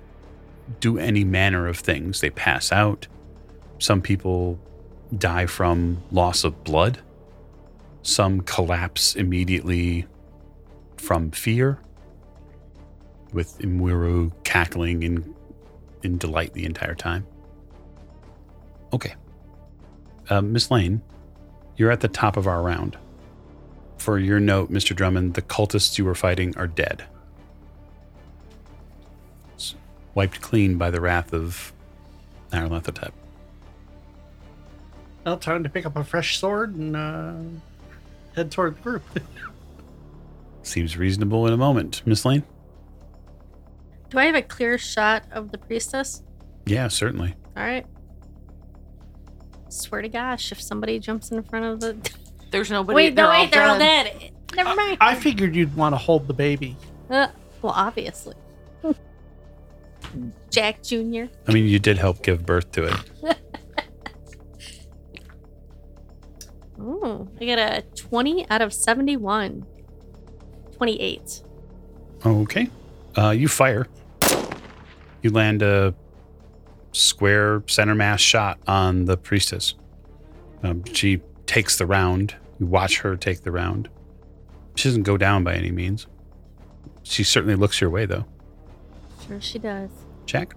[0.80, 2.20] do any manner of things.
[2.20, 3.06] They pass out.
[3.78, 4.58] Some people
[5.16, 6.98] die from loss of blood.
[8.02, 10.06] Some collapse immediately
[10.96, 11.78] from fear,
[13.32, 15.34] with M'Weru cackling in,
[16.02, 17.26] in delight the entire time.
[18.92, 19.14] Okay.
[20.30, 21.02] Uh, Miss Lane,
[21.76, 22.96] you're at the top of our round.
[24.06, 24.94] For your note, Mr.
[24.94, 27.02] Drummond, the cultists you were fighting are dead.
[29.56, 29.74] S-
[30.14, 31.72] Wiped clean by the wrath of
[32.52, 33.10] Nyarlathotep.
[35.24, 37.32] Now, time to pick up a fresh sword and uh,
[38.36, 39.02] head toward the group.
[40.62, 42.02] Seems reasonable in a moment.
[42.06, 42.44] Miss Lane?
[44.10, 46.22] Do I have a clear shot of the priestess?
[46.64, 47.34] Yeah, certainly.
[47.56, 47.86] All right.
[49.68, 52.10] Swear to gosh, if somebody jumps in front of the.
[52.50, 52.94] There's nobody.
[52.94, 54.18] wait, no, they're all wait, they're all dead.
[54.20, 54.32] dead.
[54.54, 54.98] Never mind.
[55.00, 56.76] I figured you'd want to hold the baby.
[57.10, 57.28] Uh,
[57.62, 58.34] well, obviously.
[60.50, 61.24] Jack Jr.
[61.46, 62.94] I mean, you did help give birth to it.
[66.80, 69.66] Ooh, I got a 20 out of 71.
[70.76, 71.42] 28.
[72.24, 72.68] Okay.
[73.16, 73.86] Uh, you fire.
[75.22, 75.94] You land a
[76.92, 79.74] square center mass shot on the priestess.
[80.62, 82.34] Um, she takes the round.
[82.58, 83.88] You watch her take the round.
[84.76, 86.06] She doesn't go down by any means.
[87.02, 88.26] She certainly looks your way, though.
[89.26, 89.90] Sure, she does.
[90.26, 90.54] Jack?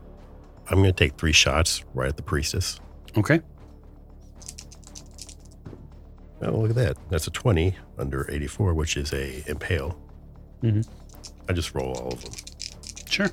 [0.69, 2.79] I'm going to take three shots right at the priestess.
[3.17, 3.41] Okay.
[6.41, 6.97] Oh, look at that.
[7.09, 9.99] That's a 20 under 84, which is a impale.
[10.63, 10.81] Mm-hmm.
[11.49, 12.33] I just roll all of them.
[13.09, 13.29] Sure.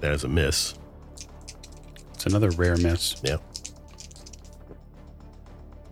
[0.00, 0.74] That is a miss.
[2.14, 3.14] It's another rare miss.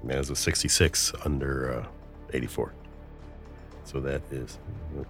[0.06, 1.86] That is a 66 under uh,
[2.32, 2.72] 84.
[3.84, 4.58] So that is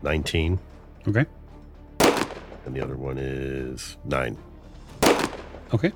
[0.03, 0.59] 19.
[1.09, 1.27] Okay.
[2.01, 4.37] And the other one is 9.
[5.75, 5.93] Okay.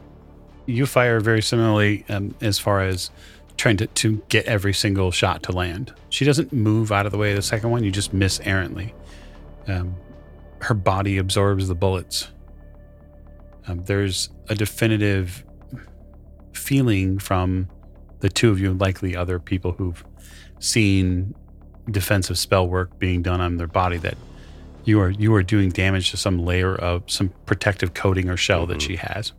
[0.67, 3.11] You fire very similarly um, as far as
[3.57, 5.93] trying to, to get every single shot to land.
[6.09, 7.85] She doesn't move out of the way of the second one.
[7.85, 8.95] You just miss errantly.
[9.67, 9.97] Um,
[10.63, 12.31] her body absorbs the bullets.
[13.67, 15.45] Um, there's a definitive
[16.53, 17.69] feeling from
[18.21, 20.05] the two of you, and likely other people who've
[20.59, 21.35] seen
[21.91, 24.17] defensive spell work being done on their body, that
[24.85, 28.67] you are you are doing damage to some layer of some protective coating or shell
[28.67, 28.83] that Mhm.
[28.87, 29.33] she has.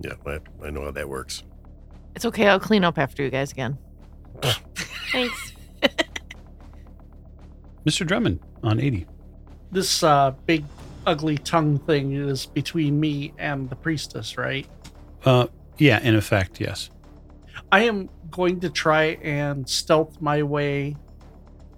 [0.00, 1.42] Yeah, I, I know how that works.
[2.14, 2.48] It's okay.
[2.48, 3.78] I'll clean up after you guys again.
[5.12, 5.52] Thanks.
[7.86, 8.06] Mr.
[8.06, 9.06] Drummond on 80.
[9.70, 10.64] This uh, big,
[11.06, 14.66] ugly tongue thing is between me and the priestess, right?
[15.24, 15.46] Uh,
[15.78, 16.90] yeah, in effect, yes.
[17.70, 20.96] I am going to try and stealth my way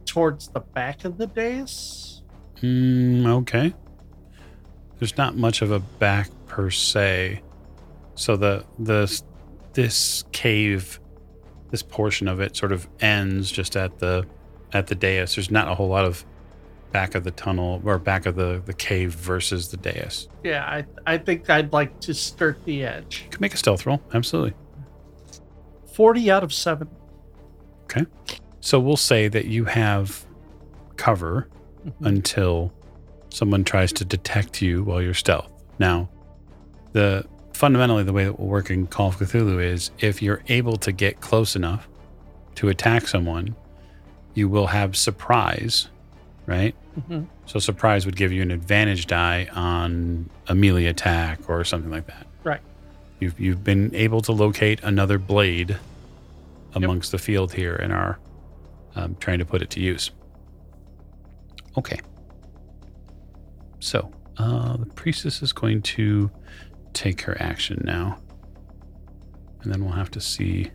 [0.06, 2.22] towards the back of the dais.
[2.62, 3.74] Mm, okay.
[4.98, 7.42] There's not much of a back per se.
[8.14, 9.22] So the the
[9.72, 11.00] this cave,
[11.70, 14.24] this portion of it sort of ends just at the
[14.72, 15.34] at the dais.
[15.34, 16.24] There's not a whole lot of
[16.92, 20.28] back of the tunnel or back of the the cave versus the dais.
[20.44, 23.22] Yeah, I, I think I'd like to skirt the edge.
[23.24, 24.54] You can make a stealth roll, absolutely.
[25.94, 26.88] 40 out of 7.
[27.84, 28.04] Okay.
[28.60, 30.24] So we'll say that you have
[30.96, 31.48] cover
[32.00, 32.72] until
[33.28, 35.52] someone tries to detect you while you're stealth.
[35.78, 36.08] Now,
[36.92, 40.76] the fundamentally the way that will work in Call of Cthulhu is if you're able
[40.78, 41.88] to get close enough
[42.56, 43.54] to attack someone,
[44.34, 45.88] you will have surprise,
[46.46, 46.74] right?
[46.98, 47.26] Mhm.
[47.46, 52.06] So surprise would give you an advantage die on a melee attack or something like
[52.06, 52.26] that.
[53.20, 55.78] You've you've been able to locate another blade
[56.74, 58.18] amongst the field here and are
[58.96, 60.10] um, trying to put it to use.
[61.76, 62.00] Okay.
[63.80, 66.30] So uh, the priestess is going to
[66.92, 68.18] take her action now,
[69.62, 70.70] and then we'll have to see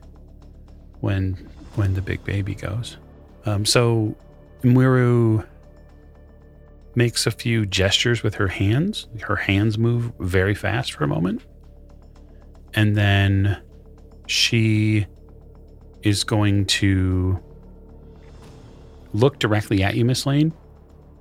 [1.00, 1.34] when
[1.76, 2.98] when the big baby goes.
[3.46, 4.16] Um, so
[4.64, 5.46] M'Weru
[6.96, 9.08] makes a few gestures with her hands.
[9.22, 11.42] Her hands move very fast for a moment,
[12.74, 13.62] and then
[14.28, 15.06] she
[16.04, 17.40] is going to
[19.14, 20.54] look directly at you, Miss Lane,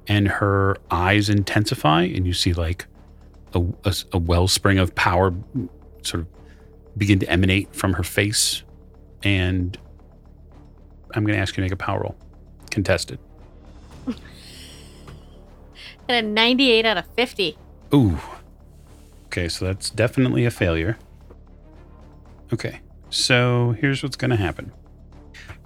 [0.07, 2.87] and her eyes intensify, and you see like
[3.55, 5.35] a, a, a wellspring of power
[6.03, 6.27] sort of
[6.97, 8.63] begin to emanate from her face.
[9.23, 9.77] And
[11.15, 12.17] I'm going to ask you to make a power roll,
[12.71, 13.19] contested.
[16.11, 17.59] And a 98 out of 50.
[17.93, 18.19] Ooh.
[19.27, 20.97] Okay, so that's definitely a failure.
[22.53, 22.81] Okay,
[23.11, 24.73] so here's what's going to happen.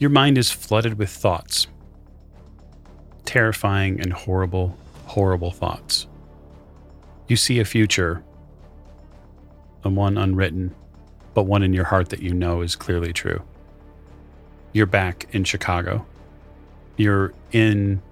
[0.01, 1.69] Your mind is flooded with thoughts.
[3.25, 6.09] Terrifying and horrible, horrible thoughts.
[7.29, 8.25] You see a future,
[9.85, 10.75] a one unwritten,
[11.35, 13.43] but one in your heart that you know is clearly true.
[14.73, 16.05] You're back in Chicago.
[16.97, 18.03] You're in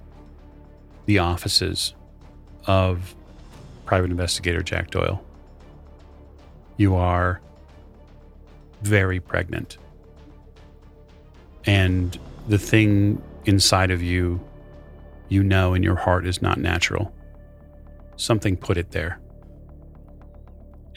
[1.07, 1.95] the offices
[2.67, 3.17] of
[3.85, 5.25] private investigator Jack Doyle.
[6.77, 7.41] You are
[8.83, 9.79] very pregnant.
[11.65, 14.41] And the thing inside of you,
[15.29, 17.15] you know in your heart is not natural.
[18.17, 19.21] Something put it there.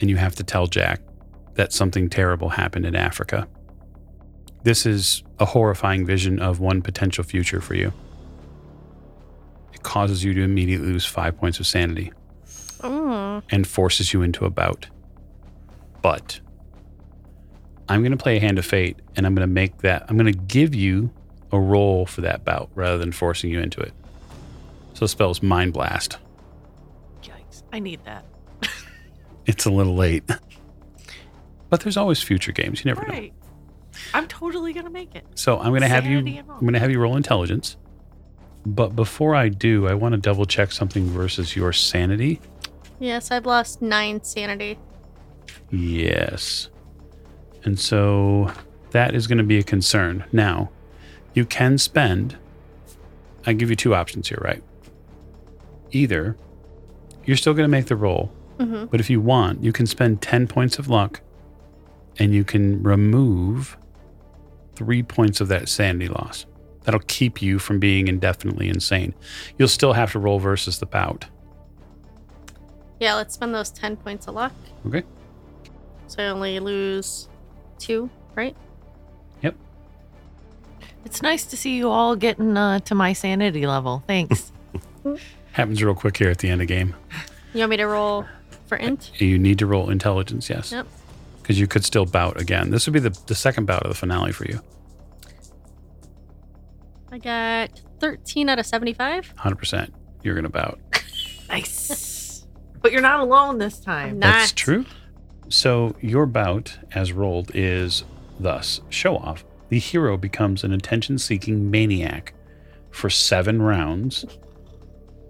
[0.00, 1.00] And you have to tell Jack
[1.54, 3.46] that something terrible happened in Africa.
[4.64, 7.92] This is a horrifying vision of one potential future for you.
[9.72, 12.12] It causes you to immediately lose five points of sanity
[12.80, 13.42] Mm.
[13.50, 14.88] and forces you into a bout.
[16.02, 16.40] But
[17.88, 20.16] I'm going to play a hand of fate and I'm going to make that, I'm
[20.16, 21.10] going to give you
[21.52, 23.92] a roll for that bout rather than forcing you into it.
[24.94, 26.18] So the spell is Mind Blast.
[27.22, 27.62] Yikes.
[27.72, 28.24] I need that.
[29.46, 30.24] It's a little late.
[31.68, 32.82] But there's always future games.
[32.82, 33.12] You never know.
[33.12, 33.34] Right.
[34.14, 35.26] I'm totally going to make it.
[35.34, 37.76] So I'm going to have you, I'm going to have you roll intelligence.
[38.64, 42.40] But before I do, I want to double check something versus your sanity.
[42.98, 44.78] Yes, I've lost nine sanity.
[45.70, 46.70] Yes.
[47.64, 48.50] And so
[48.90, 50.24] that is going to be a concern.
[50.32, 50.70] Now,
[51.32, 52.36] you can spend,
[53.46, 54.62] I give you two options here, right?
[55.90, 56.36] Either
[57.24, 58.84] you're still going to make the roll, Mm-hmm.
[58.84, 61.20] but if you want, you can spend 10 points of luck
[62.20, 63.76] and you can remove
[64.76, 66.46] three points of that sanity loss.
[66.84, 69.12] That'll keep you from being indefinitely insane.
[69.58, 71.24] You'll still have to roll versus the bout.
[73.00, 74.52] Yeah, let's spend those 10 points of luck.
[74.86, 75.02] Okay.
[76.06, 77.28] So I only lose
[77.84, 78.56] two, right?
[79.42, 79.54] Yep.
[81.04, 84.02] It's nice to see you all getting uh, to my sanity level.
[84.06, 84.52] Thanks.
[85.52, 86.94] Happens real quick here at the end of game.
[87.52, 88.24] You want me to roll
[88.66, 89.12] for int?
[89.20, 90.72] You need to roll intelligence, yes.
[90.72, 90.86] Yep.
[91.42, 92.70] Because you could still bout again.
[92.70, 94.60] This would be the, the second bout of the finale for you.
[97.12, 99.34] I got 13 out of 75.
[99.38, 99.90] 100%.
[100.22, 100.80] You're going to bout.
[101.50, 102.46] nice.
[102.80, 104.14] But you're not alone this time.
[104.14, 104.86] I'm That's true.
[105.54, 108.02] So your bout, as rolled, is
[108.40, 109.44] thus show off.
[109.68, 112.34] The hero becomes an attention seeking maniac
[112.90, 114.24] for seven rounds,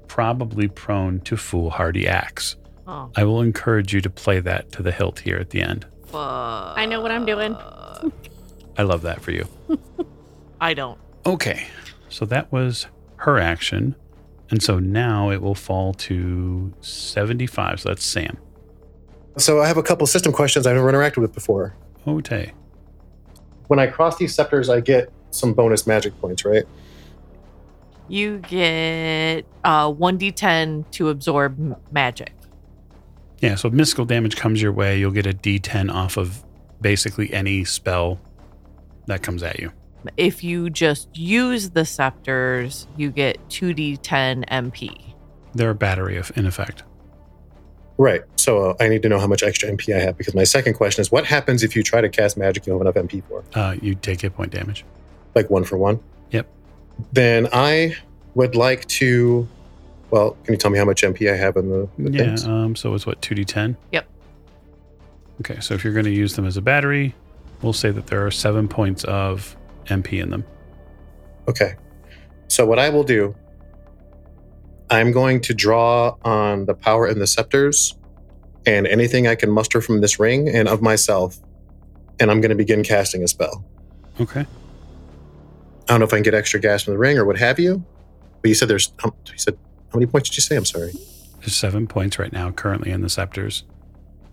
[0.09, 2.57] probably prone to foolhardy acts.
[2.87, 5.85] Oh, I will encourage you to play that to the hilt here at the end.
[6.07, 6.79] fuck.
[6.79, 7.55] I know what I'm doing.
[8.79, 9.47] I love that for you.
[10.61, 10.99] I don't.
[11.27, 11.67] Okay.
[12.09, 13.95] So that was her action.
[14.49, 17.81] And so now it will fall to 75.
[17.81, 18.39] So that's Sam.
[19.37, 21.75] So I have a couple system questions I've never interacted with before.
[22.07, 22.53] Okay.
[23.67, 26.65] When I cross these scepters, I get some bonus magic points, right?
[28.09, 32.33] You get uh, 1d10 to absorb m- magic.
[33.39, 36.45] Yeah, so if mystical damage comes your way, you'll get a d10 off of
[36.81, 38.21] basically any spell
[39.07, 39.73] that comes at you.
[40.17, 45.15] If you just use the scepters, you get 2d10 MP.
[45.55, 46.85] They're a battery of, in effect.
[47.97, 48.23] Right.
[48.37, 50.75] So uh, I need to know how much extra MP I have because my second
[50.75, 53.23] question is what happens if you try to cast magic you don't have enough MP
[53.29, 53.45] for?
[53.55, 54.85] Uh, you take hit point damage.
[55.35, 56.01] Like one for one?
[56.31, 56.49] Yep.
[57.13, 57.97] Then I
[58.35, 59.47] would like to.
[60.11, 62.47] Well, can you tell me how much MP I have in the, the Yeah, things?
[62.47, 63.77] um, so it's what, 2d10?
[63.93, 64.07] Yep.
[65.41, 67.15] Okay, so if you're going to use them as a battery,
[67.63, 70.45] we'll say that there are seven points of MP in them.
[71.49, 71.75] Okay.
[72.47, 73.35] So what I will do,
[74.91, 77.97] I'm going to draw on the power in the scepters
[78.67, 81.39] and anything I can muster from this ring and of myself,
[82.21, 83.65] and I'm going to begin casting a spell.
[84.21, 84.41] Okay.
[84.41, 84.47] I
[85.89, 87.85] don't know if I can get extra gas from the ring or what have you.
[88.41, 88.93] But you said there's.
[89.03, 89.59] Um, you said
[89.93, 90.57] how many points did you say?
[90.57, 90.93] I'm sorry.
[91.41, 93.65] There's seven points right now currently in the scepters.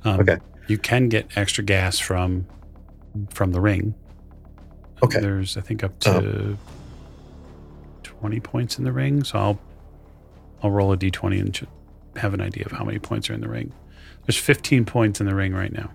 [0.03, 0.37] Um, Okay.
[0.67, 2.45] You can get extra gas from
[3.31, 3.95] from the ring.
[5.03, 5.19] Okay.
[5.19, 6.57] There's I think up to
[8.03, 9.59] twenty points in the ring, so I'll
[10.63, 11.67] I'll roll a d20 and
[12.17, 13.73] have an idea of how many points are in the ring.
[14.25, 15.91] There's 15 points in the ring right now.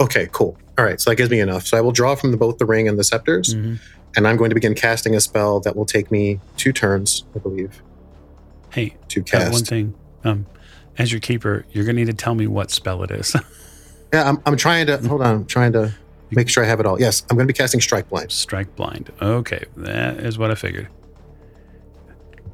[0.00, 0.56] Okay, cool.
[0.78, 1.66] All right, so that gives me enough.
[1.66, 3.78] So I will draw from the, both the ring and the scepters, and
[4.16, 7.82] I'm going to begin casting a spell that will take me two turns, I believe,
[8.70, 9.94] Hey, to uh, one thing.
[10.24, 10.46] Um,
[10.98, 13.34] as your keeper, you're gonna need to tell me what spell it is.
[14.12, 15.34] Yeah, I'm, I'm trying to hold on.
[15.36, 15.92] I'm trying to
[16.32, 17.00] make sure I have it all.
[17.00, 18.32] Yes, I'm going to be casting Strike Blind.
[18.32, 19.12] Strike blind.
[19.22, 20.88] Okay, that is what I figured.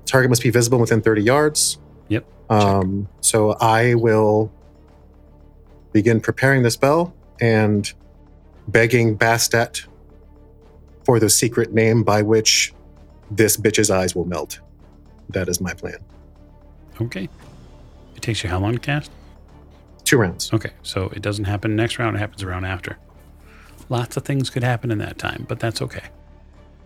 [0.07, 1.79] Target must be visible within 30 yards.
[2.09, 4.53] Yep, Um, so I will
[5.93, 7.93] begin preparing the spell and
[8.69, 9.87] begging Bastet
[11.05, 12.73] for the secret name by which
[13.31, 14.61] this bitch's eyes will melt.
[15.31, 15.99] That is my plan.
[17.01, 17.29] Okay.
[18.15, 19.11] It takes you how long to cast?
[20.05, 20.53] Two rounds.
[20.53, 22.97] Okay, so it doesn't happen next round, it happens around after.
[23.89, 26.05] Lots of things could happen in that time, but that's okay.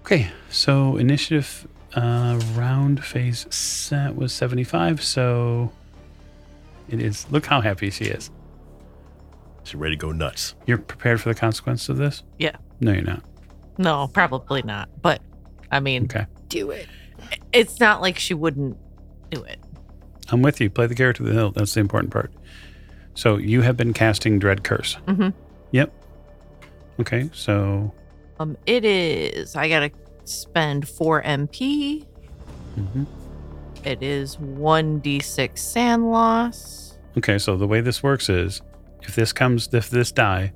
[0.04, 5.72] Okay, so initiative uh, round phase set was 75, so
[6.88, 7.26] it is.
[7.30, 8.30] Look how happy she is.
[9.64, 10.54] She's ready to go nuts.
[10.66, 12.22] You're prepared for the consequence of this?
[12.38, 12.56] Yeah.
[12.80, 13.22] No, you're not.
[13.78, 14.88] No, probably not.
[15.02, 15.20] But
[15.70, 16.26] I mean, Okay.
[16.48, 16.86] Do it.
[17.52, 18.76] it's not like she wouldn't
[19.30, 19.58] do it.
[20.30, 20.70] I'm with you.
[20.70, 21.50] Play the character to the hill.
[21.50, 22.32] That's the important part.
[23.14, 24.96] So you have been casting Dread Curse.
[25.06, 25.32] Mhm.
[25.72, 25.92] Yep.
[27.00, 27.92] Okay, so
[28.38, 29.54] Um, it is.
[29.56, 29.90] I gotta
[30.30, 32.06] spend four MP.
[32.76, 33.06] mhm.
[33.84, 36.98] It is one d6 SAN loss.
[37.18, 38.60] okay, so the way this works is
[39.02, 40.52] if this comes, if this die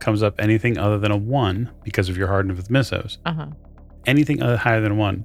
[0.00, 3.46] comes up anything other than a one because of your hardened with mythos, Uh huh.
[4.06, 5.24] anything other higher than a one,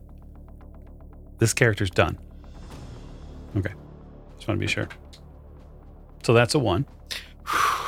[1.39, 2.17] this character's done.
[3.57, 3.73] Okay,
[4.35, 4.87] just want to be sure.
[6.23, 6.85] So that's a one.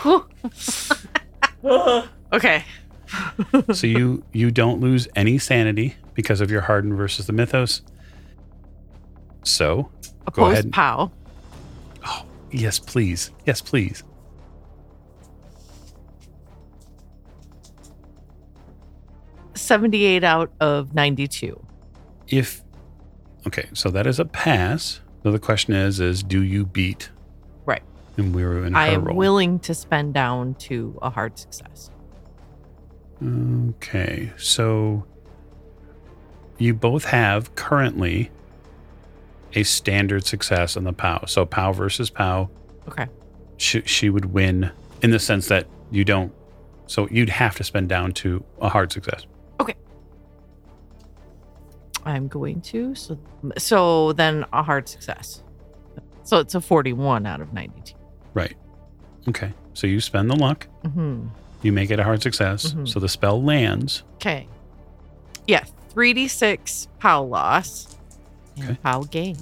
[2.34, 2.64] okay.
[3.74, 7.82] so you you don't lose any sanity because of your hardened versus the mythos.
[9.44, 9.92] So
[10.32, 10.72] Go ahead.
[10.72, 11.12] pow.
[12.06, 14.04] Oh yes, please, yes, please.
[19.54, 21.64] Seventy-eight out of ninety-two.
[22.28, 22.62] If
[23.48, 25.00] okay, so that is a pass.
[25.24, 27.10] So the question is, is do you beat?
[27.66, 27.82] Right.
[28.18, 29.16] And we were in I am roll.
[29.18, 31.90] willing to spend down to a hard success.
[33.24, 35.06] Okay, so
[36.58, 38.30] you both have currently
[39.54, 41.26] a standard success on the POW.
[41.28, 42.50] So POW versus POW,
[42.88, 43.08] Okay.
[43.58, 46.34] she, she would win in the sense that you don't.
[46.88, 49.26] So you'd have to spend down to a hard success.
[49.60, 49.76] Okay.
[52.06, 52.94] I'm going to.
[52.96, 53.18] So,
[53.58, 55.42] so then a hard success.
[56.24, 57.96] So it's a forty-one out of ninety-two.
[58.34, 58.56] Right.
[59.28, 59.54] Okay.
[59.74, 60.68] So you spend the luck.
[60.84, 61.28] Mm-hmm.
[61.66, 62.74] You make it a hard success.
[62.74, 62.88] Mhm.
[62.88, 64.04] So the spell lands.
[64.18, 64.48] Okay.
[65.48, 67.98] Yeah, three d six pow loss
[68.56, 68.78] and Okay.
[68.84, 69.36] pow gain.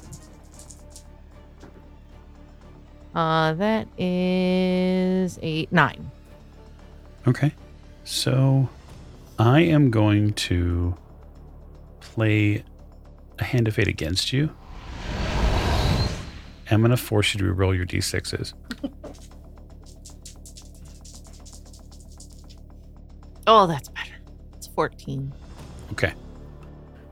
[3.13, 6.09] Uh, that is eight nine.
[7.27, 7.51] Okay.
[8.05, 8.69] So
[9.37, 10.95] I am going to
[11.99, 12.63] play
[13.37, 14.49] a hand of fate against you.
[16.71, 18.53] I'm going to force you to roll your d6s.
[23.47, 24.15] Oh, that's better.
[24.55, 25.33] It's fourteen.
[25.91, 26.13] Okay.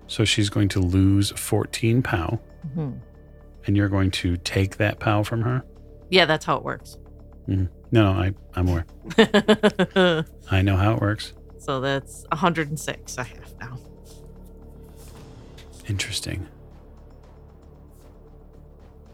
[0.08, 2.40] So she's going to lose 14 POW,
[2.74, 2.92] hmm
[3.66, 5.64] and you're going to take that POW from her?
[6.10, 6.98] Yeah, that's how it works.
[7.48, 8.86] No, no, I, I'm aware.
[10.52, 11.32] I know how it works.
[11.60, 13.18] so that's hundred and six.
[13.18, 13.78] I have now.
[15.88, 16.48] Interesting.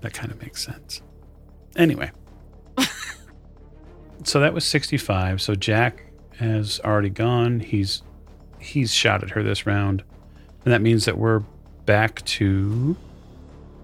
[0.01, 1.01] That kind of makes sense.
[1.75, 2.11] Anyway.
[4.23, 5.41] so that was 65.
[5.41, 6.05] So Jack
[6.39, 7.59] has already gone.
[7.59, 8.01] He's
[8.59, 10.03] he's shot at her this round.
[10.65, 11.43] And that means that we're
[11.85, 12.97] back to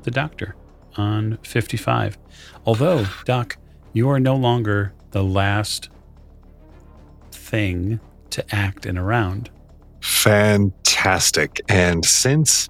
[0.03, 0.55] the doctor
[0.97, 2.17] on 55.
[2.65, 3.57] Although, Doc,
[3.93, 5.89] you are no longer the last
[7.31, 7.99] thing
[8.31, 9.49] to act in a round.
[10.01, 11.61] Fantastic.
[11.69, 12.69] And since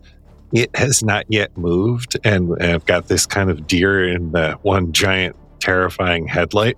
[0.52, 4.92] it has not yet moved, and I've got this kind of deer in the one
[4.94, 6.78] giant terrifying headlight,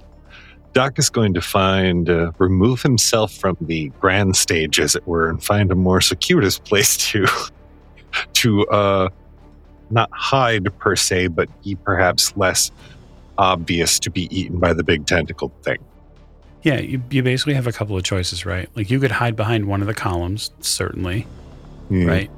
[0.75, 5.29] Doc is going to find, uh, remove himself from the grand stage, as it were,
[5.29, 7.25] and find a more circuitous place to,
[8.33, 9.09] to, uh,
[9.89, 12.71] not hide per se, but be perhaps less
[13.37, 15.77] obvious to be eaten by the big tentacled thing.
[16.63, 18.67] Yeah, you, you basically have a couple of choices, right?
[18.75, 21.21] Like you could hide behind one of the columns, certainly,
[21.87, 22.05] Hmm.
[22.05, 22.31] right?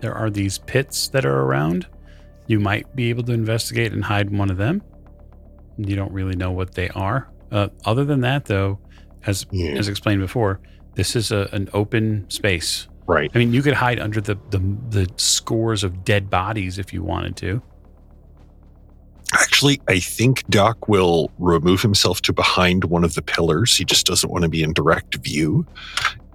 [0.00, 1.86] There are these pits that are around.
[2.48, 4.82] You might be able to investigate and hide in one of them.
[5.76, 7.28] You don't really know what they are.
[7.50, 8.78] Uh, other than that, though,
[9.26, 9.72] as Yeah.
[9.72, 10.60] as explained before,
[10.94, 12.88] this is a, an open space.
[13.06, 13.30] Right.
[13.34, 14.58] I mean, you could hide under the, the
[14.90, 17.60] the scores of dead bodies if you wanted to.
[19.32, 23.76] Actually, I think Doc will remove himself to behind one of the pillars.
[23.76, 25.66] He just doesn't want to be in direct view,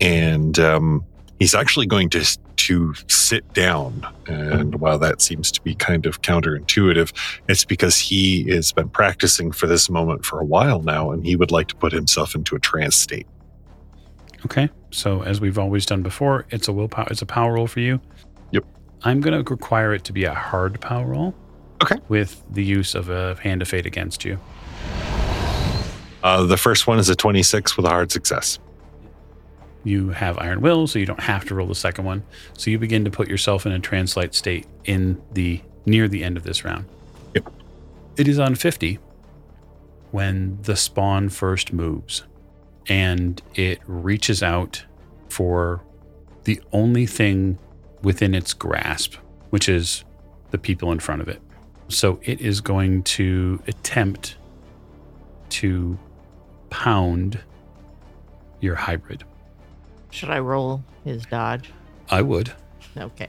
[0.02, 1.06] and um,
[1.40, 4.06] he's actually going to to sit down.
[4.28, 7.14] And while that seems to be kind of counterintuitive,
[7.48, 11.36] it's because he has been practicing for this moment for a while now, and he
[11.36, 13.26] would like to put himself into a trance state.
[14.46, 14.70] Okay.
[14.92, 17.08] So as we've always done before, it's a willpower.
[17.10, 18.00] It's a power roll for you.
[18.52, 18.66] Yep.
[19.04, 21.34] I'm going to require it to be a hard power roll.
[21.82, 21.96] Okay.
[22.10, 24.38] With the use of a hand of fate against you.
[26.22, 28.60] Uh, the first one is a twenty-six with a hard success.
[29.84, 32.24] You have Iron Will, so you don't have to roll the second one.
[32.58, 36.38] So you begin to put yourself in a translate state in the near the end
[36.38, 36.86] of this round.
[37.36, 37.52] Yep.
[38.18, 39.00] It is on 50
[40.12, 42.24] when the spawn first moves
[42.88, 44.84] and it reaches out
[45.30, 45.82] for
[46.44, 47.58] the only thing
[48.02, 49.16] within its grasp,
[49.52, 50.04] which is
[50.52, 51.42] the people in front of it.
[51.90, 54.38] So it is going to attempt
[55.50, 55.98] to
[56.70, 57.40] pound
[58.60, 59.24] your hybrid.
[60.12, 61.72] Should I roll his dodge?
[62.10, 62.52] I would.
[62.98, 63.28] Okay.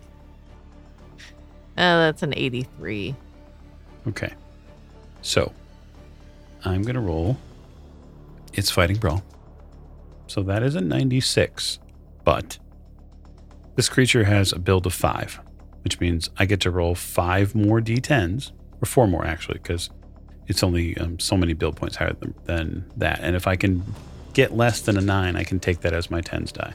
[1.77, 3.15] Uh, that's an 83.
[4.09, 4.33] Okay.
[5.23, 5.53] So
[6.65, 7.37] I'm going to roll
[8.53, 9.23] its fighting brawl.
[10.27, 11.79] So that is a 96.
[12.25, 12.59] But
[13.77, 15.41] this creature has a build of five,
[15.85, 18.53] which means I get to roll five more d10s,
[18.83, 19.91] or four more actually, because
[20.47, 23.21] it's only um, so many build points higher than, than that.
[23.23, 23.83] And if I can
[24.33, 26.75] get less than a nine, I can take that as my tens die,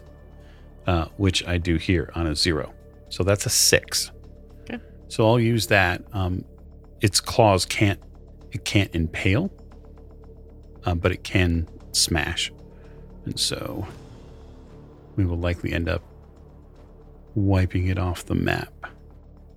[0.87, 2.73] uh, which I do here on a zero.
[3.09, 4.11] So that's a six.
[4.61, 4.79] Okay.
[5.07, 6.03] So I'll use that.
[6.13, 6.43] Um,
[7.01, 7.99] its claws can't
[8.51, 9.51] it can't impale,
[10.85, 12.51] uh, but it can smash,
[13.25, 13.85] and so
[15.15, 16.01] we will likely end up
[17.35, 18.71] wiping it off the map.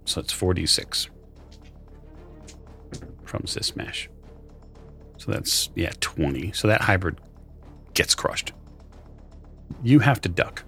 [0.05, 1.09] So it's 46
[3.25, 4.09] from this smash.
[5.19, 6.53] So that's yeah 20.
[6.53, 7.21] So that hybrid
[7.99, 8.53] gets crushed.
[9.83, 10.63] You have to duck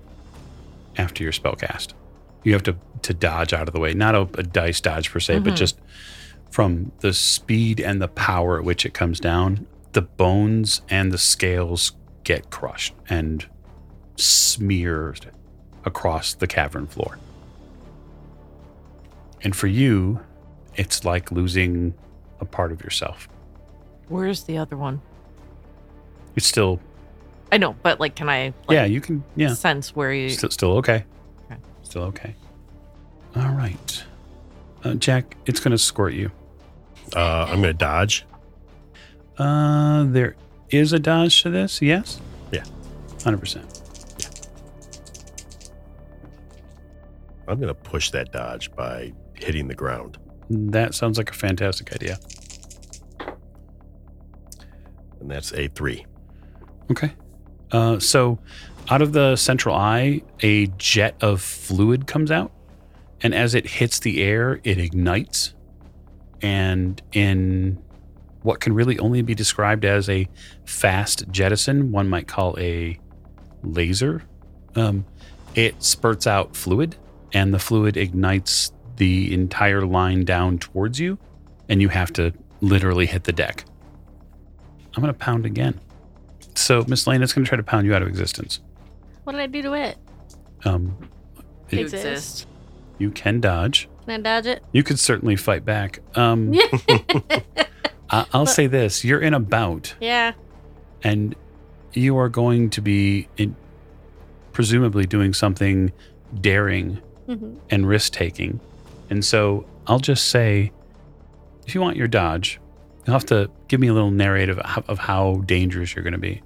[0.98, 1.94] after your spell cast.
[2.42, 5.20] You have to to dodge out of the way, not a, a dice dodge per
[5.20, 5.56] se, but Mhm.
[5.56, 5.78] just
[6.50, 11.16] from the speed and the power at which it comes down, the bones and the
[11.18, 11.92] scales
[12.24, 13.46] get crushed and
[14.16, 15.30] smeared
[15.86, 17.16] across the cavern floor.
[19.42, 20.20] And for you,
[20.74, 21.94] it's like losing
[22.40, 23.28] a part of yourself.
[24.08, 25.00] Where's the other one?
[26.36, 26.80] It's still,
[27.52, 30.30] I know, but like, can I like, yeah, you can, yeah, sense where you?
[30.30, 31.04] still, still okay.
[31.50, 31.60] Okay.
[31.82, 32.34] Still okay.
[33.36, 34.04] All right.
[34.84, 36.30] Uh, Jack, it's going to squirt you.
[37.14, 38.24] Uh, I'm going to dodge.
[39.36, 40.36] Uh, there
[40.70, 42.20] is a dodge to this, yes?
[42.52, 42.64] Yeah.
[43.18, 43.80] 100%.
[47.48, 50.18] I'm going to push that dodge by hitting the ground.
[50.48, 52.18] That sounds like a fantastic idea.
[55.20, 56.06] And that's a three.
[56.90, 57.12] Okay.
[57.72, 58.38] Uh, so
[58.88, 62.52] out of the central eye, a jet of fluid comes out.
[63.22, 65.54] And as it hits the air, it ignites.
[66.42, 67.82] And in
[68.42, 70.26] what can really only be described as a
[70.64, 72.98] fast jettison, one might call a
[73.62, 74.22] laser,
[74.74, 75.04] um,
[75.54, 76.96] it spurts out fluid,
[77.32, 81.18] and the fluid ignites the entire line down towards you.
[81.68, 83.64] And you have to literally hit the deck.
[84.96, 85.78] I'm going to pound again.
[86.60, 88.60] So, Miss Lane, it's going to try to pound you out of existence.
[89.24, 89.96] What did I do to it?
[90.64, 90.96] Um,
[91.70, 92.04] You it- Exist.
[92.06, 92.46] exist.
[92.98, 93.88] you can dodge.
[94.06, 94.62] Can I dodge it?
[94.72, 96.00] You could certainly fight back.
[96.16, 96.52] Um,
[98.10, 100.32] I- I'll say this: you're in a bout, yeah.
[101.02, 101.34] and
[101.92, 103.54] you are going to be, in,
[104.52, 105.92] presumably, doing something
[106.40, 108.58] daring hmm and risk taking.
[109.10, 110.72] And so, I'll just say,
[111.66, 112.60] if you want your dodge,
[113.06, 116.18] you'll have to give me a little narrative of of how dangerous you're going to
[116.18, 116.42] be.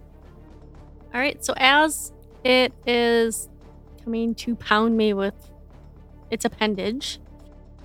[1.15, 1.43] All right.
[1.45, 2.13] So as
[2.43, 3.49] it is
[4.03, 5.35] coming to pound me with
[6.31, 7.21] its appendage,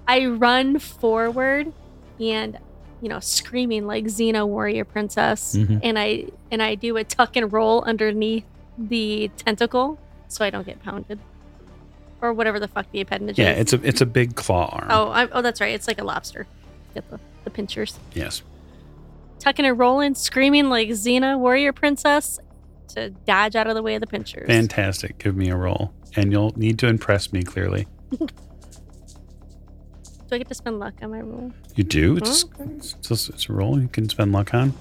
[0.08, 1.72] I run forward
[2.20, 2.58] and
[3.02, 5.80] you know screaming like Xena warrior princess, Mhm.
[5.84, 8.44] and I and I do a tuck and roll underneath
[8.78, 11.20] the tentacle so I don't get pounded.
[12.22, 13.56] Or whatever the fuck the appendage Yeah, is.
[13.56, 14.88] Yeah, it's a it's a big claw arm.
[14.90, 15.74] Oh, I, oh, that's right.
[15.74, 16.48] It's like a lobster.
[16.94, 17.98] Get the, the pinchers.
[18.14, 18.42] yes.
[19.40, 22.40] Tucking and rolling, screaming like Xena, warrior princess,
[22.90, 24.48] to dodge out of the way of the pinchers.
[24.48, 25.18] Fantastic.
[25.18, 25.94] Give me a roll.
[26.16, 27.88] And you'll need to impress me clearly.
[28.20, 28.28] Do
[30.36, 31.52] I get to spend luck on my roll?
[31.76, 32.18] You do?
[32.18, 32.64] It's, Okay.
[32.78, 34.74] it's, just- it's a roll you can spend luck on.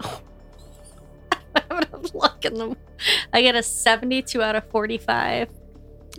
[1.54, 2.76] I luck in them.
[3.32, 5.48] I get a 72 out of 45.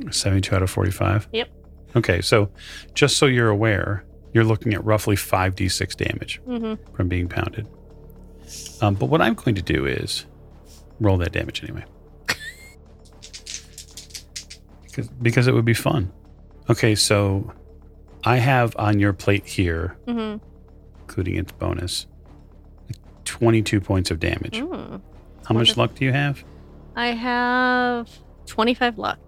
[0.09, 1.27] 72 out of 45.
[1.31, 1.49] Yep.
[1.97, 2.49] Okay, so
[2.93, 6.93] just so you're aware, you're looking at roughly 5d6 damage Mm-hmm.
[6.95, 7.67] from being pounded.
[8.81, 10.25] Um, but what I'm going to do is
[11.01, 11.83] roll that damage anyway.
[14.83, 16.11] because, because it would be fun.
[16.69, 17.51] Okay, so
[18.23, 20.43] I have on your plate here, Mm-hmm.
[21.01, 22.07] including its bonus,
[23.25, 24.59] 22 points of damage.
[24.59, 25.01] Mm.
[25.45, 26.43] How much luck do you have?
[26.95, 28.07] I have
[28.45, 29.19] 25 luck.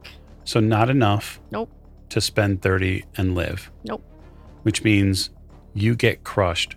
[0.46, 1.40] So not enough.
[1.52, 1.72] Nope.
[2.10, 3.72] To spend 30 and live.
[3.86, 4.04] Nope.
[4.62, 5.32] Which means
[5.74, 6.76] you get crushed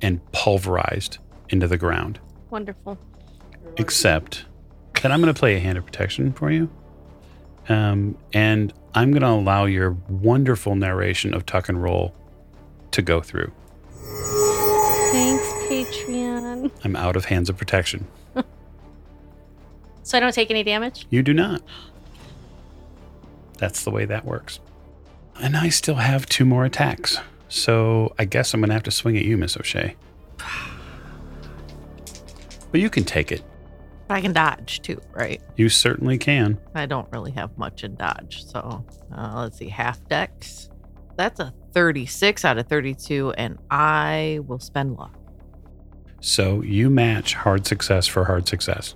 [0.00, 1.18] and pulverized
[1.50, 2.18] into the ground.
[2.50, 2.98] Wonderful.
[3.78, 4.44] Except
[5.02, 6.70] Then I'm going to play a hand of protection for you.
[7.68, 12.14] Um, and I'm going to allow your wonderful narration of tuck and roll
[12.92, 13.52] to go through.
[15.12, 16.70] Thanks, Patreon.
[16.84, 18.06] I'm out of hands of protection.
[20.02, 21.04] So I don't take any damage?
[21.10, 21.62] You do not.
[23.58, 24.60] That's the way that works.
[25.40, 27.18] And I still have two more attacks.
[27.48, 29.96] So I guess I'm going to have to swing at you, Miss O'Shea.
[32.70, 33.42] But you can take it.
[34.08, 35.40] I can dodge too, right?
[35.56, 36.58] You certainly can.
[36.74, 38.44] I don't really have much in dodge.
[38.44, 38.84] So
[39.16, 40.70] uh, let's see, half DEX.
[41.16, 45.16] That's a 36 out of 32, and I will spend luck.
[46.20, 48.94] So you match hard success for hard success.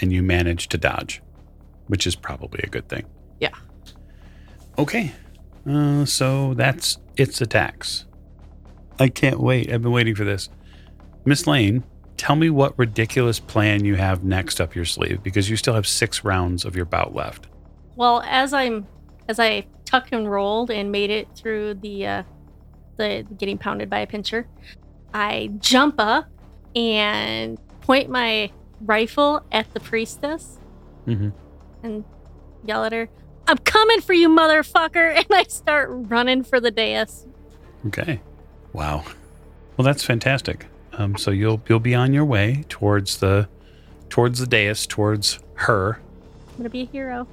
[0.00, 1.22] And you manage to dodge,
[1.86, 3.04] which is probably a good thing.
[3.40, 3.54] Yeah.
[4.78, 5.12] Okay.
[5.68, 8.06] Uh, so that's its attacks.
[8.98, 9.72] I can't wait.
[9.72, 10.48] I've been waiting for this.
[11.24, 11.84] Miss Lane,
[12.22, 15.88] tell me what ridiculous plan you have next up your sleeve because you still have
[15.88, 17.48] six rounds of your bout left.
[17.96, 18.86] Well, as I'm
[19.28, 22.22] as I tuck and rolled and made it through the uh
[22.96, 24.46] the getting pounded by a pincher,
[25.12, 26.26] I jump up
[26.76, 30.58] and point my rifle at the priestess
[31.08, 31.30] Mm-hmm.
[31.82, 32.04] and
[32.64, 33.08] yell at her,
[33.48, 35.16] I'm coming for you, motherfucker!
[35.16, 37.26] And I start running for the dais.
[37.88, 38.20] Okay.
[38.72, 39.02] Wow.
[39.76, 40.66] Well, that's fantastic.
[40.94, 43.48] Um, so you'll you'll be on your way towards the
[44.10, 46.00] towards the dais, towards her.
[46.50, 47.26] I'm gonna be a hero.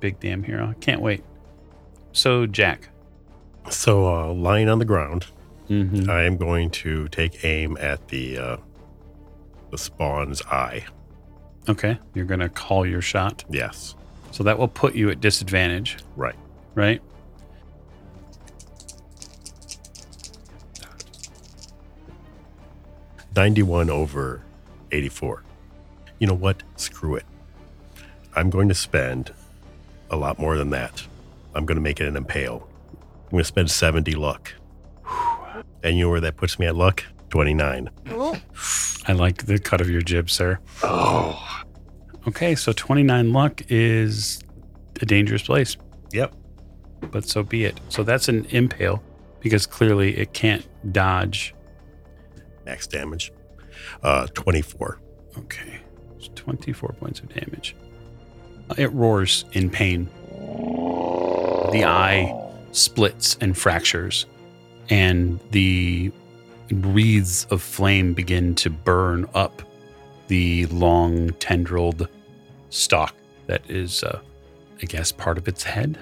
[0.00, 0.74] Big damn hero.
[0.80, 1.24] Can't wait.
[2.12, 2.88] So Jack.
[3.70, 5.26] So, uh, lying on the ground,
[5.68, 6.08] Mm-hmm.
[6.08, 8.56] I am going to take aim at the uh,
[9.70, 10.86] the spawn's eye.
[11.68, 11.98] Okay.
[12.14, 13.44] You're gonna call your shot.
[13.50, 13.94] Yes,
[14.30, 16.36] So that will put you at disadvantage, right.
[16.74, 17.02] right?
[23.42, 24.42] Ninety-one over
[24.90, 25.44] eighty-four.
[26.18, 26.64] You know what?
[26.74, 27.24] Screw it.
[28.34, 29.30] I'm going to spend
[30.10, 31.06] a lot more than that.
[31.54, 32.68] I'm going to make it an impale.
[32.96, 34.52] I'm going to spend seventy luck.
[35.84, 37.04] And you know where that puts me at luck?
[37.30, 37.90] Twenty-nine.
[39.06, 40.58] I like the cut of your jib, sir.
[40.82, 41.40] Oh,
[42.26, 44.40] Okay, so 29 luck is
[45.00, 45.76] a dangerous place.
[46.12, 46.34] Yep.
[47.12, 47.80] but so be it.
[47.88, 49.00] So that's an impale
[49.40, 51.54] because clearly it can't dodge.
[52.68, 53.32] Max damage.
[54.02, 55.00] Uh, twenty-four.
[55.38, 55.80] Okay,
[56.16, 57.74] it's 24 points of damage.
[58.76, 60.10] It roars in pain.
[61.72, 62.34] The eye
[62.72, 64.26] splits and fractures,
[64.90, 66.12] and the
[66.70, 69.62] wreaths of flame begin to burn up
[70.26, 72.08] the long tendrilled
[72.68, 73.14] stalk
[73.46, 74.20] that is, uh,
[74.82, 75.98] I guess, part of its head.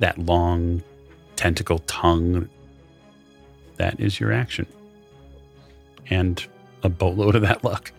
[0.00, 0.82] That long
[1.36, 2.48] tentacle tongue.
[3.76, 4.66] That is your action.
[6.10, 6.44] And
[6.82, 7.92] a boatload of that luck.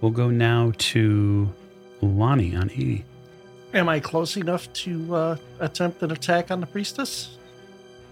[0.00, 1.52] we'll go now to
[2.00, 3.04] Lonnie on Edie.
[3.72, 7.36] Am I close enough to uh, attempt an attack on the priestess?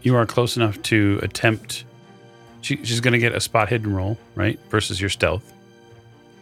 [0.02, 1.84] You are close enough to attempt.
[2.60, 4.58] She, she's going to get a spot hidden roll, right?
[4.70, 5.52] Versus your stealth.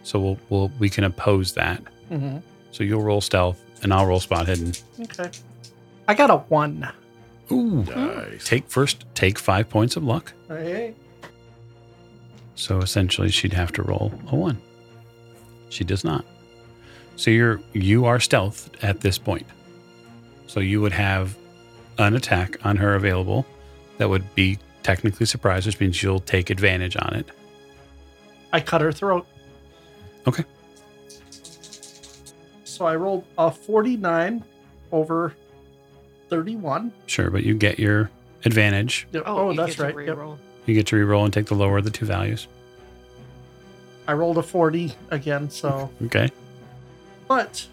[0.03, 1.81] So we'll, we'll we can oppose that.
[2.11, 2.37] Mm-hmm.
[2.71, 4.73] So you'll roll stealth, and I'll roll spot hidden.
[5.01, 5.31] Okay.
[6.07, 6.87] I got a one.
[7.51, 7.83] Ooh.
[7.83, 8.45] Nice.
[8.45, 9.05] Take first.
[9.15, 10.33] Take five points of luck.
[10.47, 10.93] Hey.
[12.57, 14.59] So essentially, she'd have to roll a one.
[15.69, 16.25] She does not.
[17.15, 19.45] So you're you are stealth at this point.
[20.47, 21.37] So you would have
[21.97, 23.45] an attack on her available
[23.97, 27.27] that would be technically surprise, which means you'll take advantage on it.
[28.53, 29.27] I cut her throat.
[30.25, 30.43] Okay.
[32.63, 34.43] So I rolled a 49
[34.91, 35.33] over
[36.29, 36.93] 31.
[37.05, 38.09] Sure, but you get your
[38.45, 39.07] advantage.
[39.11, 39.23] Yep.
[39.25, 40.07] Oh, oh, you that's get to right.
[40.07, 40.39] Yep.
[40.67, 40.73] Reroll.
[40.73, 42.47] You get to reroll and take the lower of the two values.
[44.07, 45.89] I rolled a 40 again, so.
[46.03, 46.29] Okay.
[47.27, 47.67] But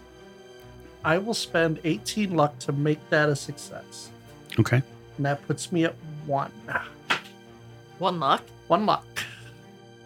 [1.03, 4.09] I will spend 18 luck to make that a success.
[4.59, 4.81] Okay.
[5.17, 6.51] And that puts me at one.
[7.99, 8.43] One luck.
[8.67, 9.05] One luck.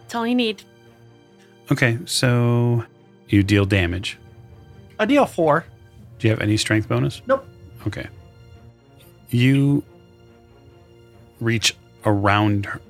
[0.02, 0.62] That's all you need.
[1.72, 1.98] Okay.
[2.04, 2.84] So
[3.28, 4.18] you deal damage.
[4.98, 5.64] I deal four.
[6.18, 7.22] Do you have any strength bonus?
[7.26, 7.46] Nope.
[7.86, 8.06] Okay.
[9.30, 9.82] You
[11.40, 11.74] reach
[12.06, 12.80] around her,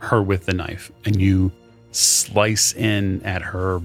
[0.00, 1.50] her with the knife and you
[1.92, 3.80] slice in at her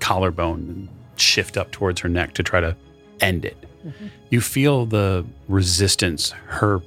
[0.00, 2.76] collarbone and shift up towards her neck to try to
[3.20, 3.56] end it.
[3.84, 4.10] Mhm.
[4.30, 6.80] You feel the resistance her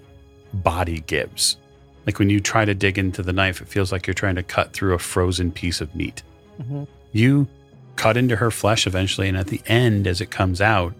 [0.53, 1.57] body gives.
[2.05, 4.43] Like when you try to dig into the knife, it feels like you're trying to
[4.43, 6.23] cut through a frozen piece of meat.
[6.61, 6.87] Mhm.
[7.11, 7.47] You
[7.95, 10.93] cut into her flesh eventually, and at the end, as it comes out,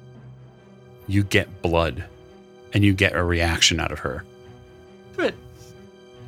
[1.08, 2.04] you get blood
[2.74, 4.24] and you get a reaction out of her.
[5.22, 5.36] Good.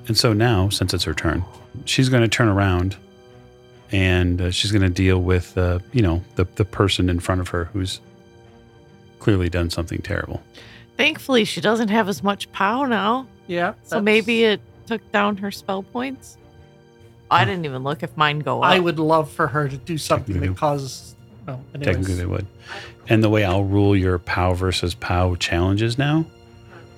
[0.07, 1.43] And so now, since it's her turn,
[1.85, 2.97] she's going to turn around
[3.91, 7.41] and uh, she's going to deal with, uh, you know, the the person in front
[7.41, 8.01] of her who's
[9.19, 10.41] clearly done something terrible.
[10.97, 13.27] Thankfully, she doesn't have as much POW now.
[13.47, 13.73] Yeah.
[13.83, 16.37] So maybe it took down her spell points.
[17.31, 18.69] I didn't even look if mine go up.
[18.69, 20.53] I would love for her to do something Technically.
[20.53, 21.15] that causes.
[21.47, 21.85] Oh, anyways.
[21.85, 22.45] Technically, they would.
[23.09, 26.25] And the way I'll rule your POW versus POW challenges now,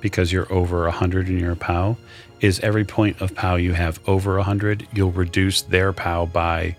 [0.01, 1.97] because you're over 100 in your POW,
[2.41, 6.75] is every point of POW you have over 100, you'll reduce their POW by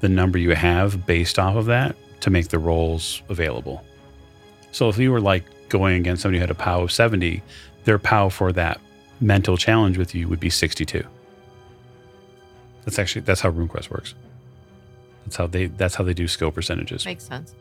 [0.00, 3.84] the number you have based off of that to make the rolls available.
[4.72, 7.42] So if you were like going against somebody who had a POW of 70,
[7.84, 8.80] their POW for that
[9.20, 11.04] mental challenge with you would be 62.
[12.84, 14.14] That's actually that's how RuneQuest works.
[15.24, 17.06] That's how they that's how they do skill percentages.
[17.06, 17.54] Makes sense.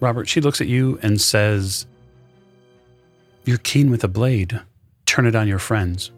[0.00, 1.86] Robert, she looks at you and says,
[3.44, 4.60] You're keen with a blade.
[5.06, 6.10] Turn it on your friends.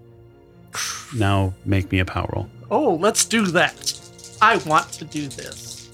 [1.14, 2.51] Now make me a power roll.
[2.70, 3.99] Oh, let's do that.
[4.41, 5.89] I want to do this.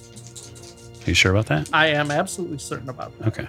[1.05, 1.71] Are you sure about that?
[1.73, 3.29] I am absolutely certain about that.
[3.29, 3.49] Okay.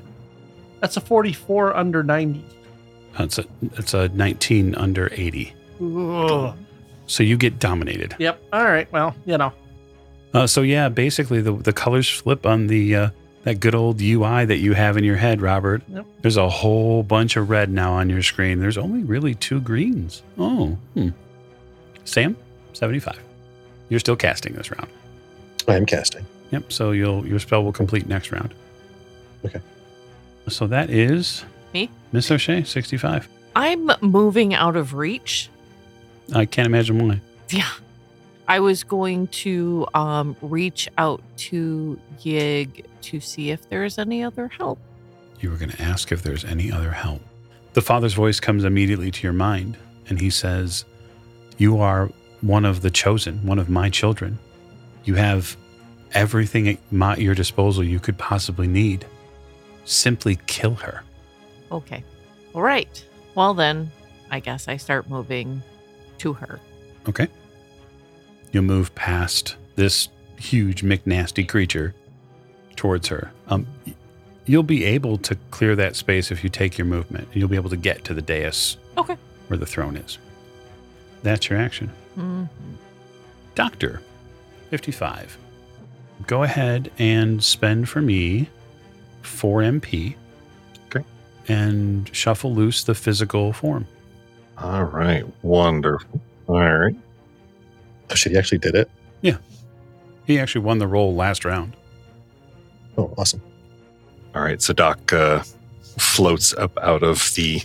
[0.79, 2.43] That's a 44 under 90.
[3.17, 5.53] That's a it's a 19 under 80.
[5.81, 6.57] Ugh.
[7.05, 8.15] So you get dominated.
[8.19, 8.41] Yep.
[8.53, 8.91] All right.
[8.91, 9.53] Well, you know.
[10.33, 13.09] Uh, so yeah, basically the the colors flip on the uh,
[13.43, 15.81] that good old UI that you have in your head, Robert.
[15.89, 16.05] Yep.
[16.21, 18.59] There's a whole bunch of red now on your screen.
[18.59, 20.23] There's only really two greens.
[20.37, 21.09] Oh, hmm.
[22.05, 22.37] Sam,
[22.73, 23.19] 75.
[23.89, 24.89] You're still casting this round.
[25.67, 26.25] I am casting.
[26.51, 26.71] Yep.
[26.71, 28.53] So you'll your spell will complete next round.
[29.45, 29.61] Okay.
[30.47, 31.89] So that is Me?
[32.11, 33.27] Miss O'Shea, 65.
[33.55, 35.49] I'm moving out of reach.
[36.33, 37.21] I can't imagine why.
[37.49, 37.69] Yeah.
[38.47, 44.47] I was going to um, reach out to Yig to see if there's any other
[44.47, 44.79] help.
[45.39, 47.21] You were going to ask if there's any other help.
[47.73, 49.77] The father's voice comes immediately to your mind,
[50.07, 50.85] and he says,
[51.57, 52.09] You are
[52.41, 54.37] one of the chosen, one of my children.
[55.05, 55.57] You have
[56.13, 59.05] everything at my, your disposal you could possibly need.
[59.85, 61.03] Simply kill her.
[61.71, 62.03] Okay.
[62.53, 63.03] All right.
[63.35, 63.91] Well, then,
[64.29, 65.63] I guess I start moving
[66.19, 66.59] to her.
[67.09, 67.27] Okay.
[68.53, 71.93] You'll move past this huge McNasty creature
[72.77, 73.31] towards her.
[73.47, 73.67] Um,
[74.45, 77.27] you'll be able to clear that space if you take your movement.
[77.33, 79.17] You'll be able to get to the dais Okay.
[79.47, 80.17] where the throne is.
[81.23, 81.89] That's your action.
[82.17, 82.47] Mhm.
[83.55, 84.01] Doctor,
[84.69, 85.37] 55.
[86.27, 88.49] Go ahead and spend for me
[89.23, 90.15] 4 MP.
[90.87, 91.03] Okay.
[91.47, 93.87] And shuffle loose the physical form.
[94.59, 95.25] All right.
[95.43, 96.21] Wonderful.
[96.47, 96.95] All right.
[98.13, 98.89] Oh shit, he actually did it.
[99.21, 99.37] Yeah,
[100.25, 101.75] he actually won the roll last round.
[102.97, 103.41] Oh, awesome.
[104.35, 104.61] All right.
[104.61, 105.41] So Doc uh,
[105.97, 107.61] floats up out of the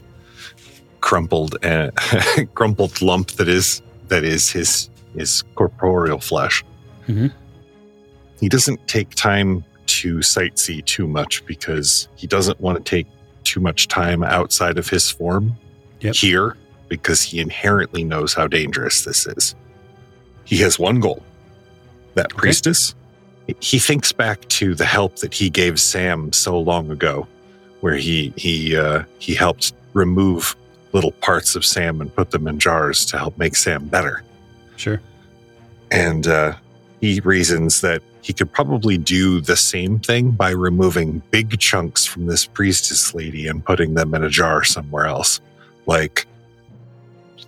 [1.01, 1.90] crumpled uh,
[2.55, 6.64] crumpled lump that is that is his his corporeal flesh.
[7.07, 7.30] Mhm.
[8.40, 13.07] He doesn't take time to sightsee too much because he doesn't want to take
[13.44, 15.57] too much time outside of his form
[16.01, 16.14] Yep.
[16.14, 16.57] here
[16.88, 19.55] because he inherently knows how dangerous this is.
[20.49, 21.22] He has one goal.
[22.14, 22.38] That Okay.
[22.38, 22.94] priestess
[23.61, 27.26] he thinks back to the help that he gave Sam so long ago,
[27.80, 30.55] where he he uh, he helped remove
[30.92, 34.22] little parts of Sam and put them in jars to help make Sam better.
[34.76, 35.01] Sure.
[35.90, 36.55] And uh,
[37.01, 42.26] he reasons that he could probably do the same thing by removing big chunks from
[42.26, 45.40] this priestess lady and putting them in a jar somewhere else,
[45.86, 46.26] like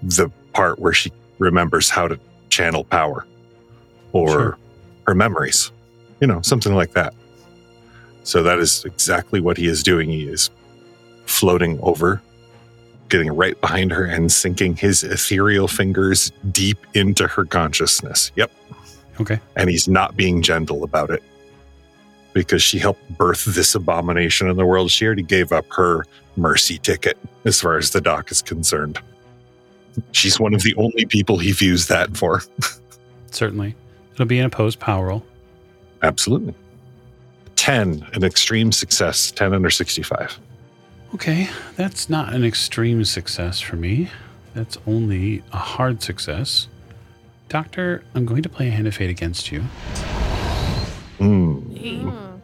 [0.03, 2.19] the part where she remembers how to
[2.51, 3.27] channel power
[4.13, 4.59] or Sure.
[5.07, 5.73] her memories,
[6.21, 7.15] you know, something like that.
[8.23, 10.11] So that is exactly what he is doing.
[10.11, 10.51] He is
[11.27, 12.21] floating over,
[13.09, 18.31] getting right behind her and sinking his ethereal fingers deep into her consciousness.
[18.37, 18.51] Yep.
[19.21, 19.41] Okay.
[19.57, 21.23] And he's not being gentle about it
[22.33, 24.91] because she helped birth this abomination in the world.
[24.91, 26.05] She already gave up her
[26.37, 28.99] mercy ticket as far as the doc is concerned.
[30.13, 32.43] She's one of the only people he views that for.
[33.31, 33.75] Certainly.
[34.15, 35.25] It'll be an opposed power roll.
[36.03, 36.55] Absolutely.
[37.57, 40.39] 10, an extreme success, 10 under 65.
[41.15, 44.09] Okay, that's not an extreme success for me.
[44.55, 46.69] That's only a hard success.
[47.49, 49.65] Doctor, I'm going to play a hand of fate against you.
[51.19, 51.63] Mm.
[51.79, 52.41] Mm.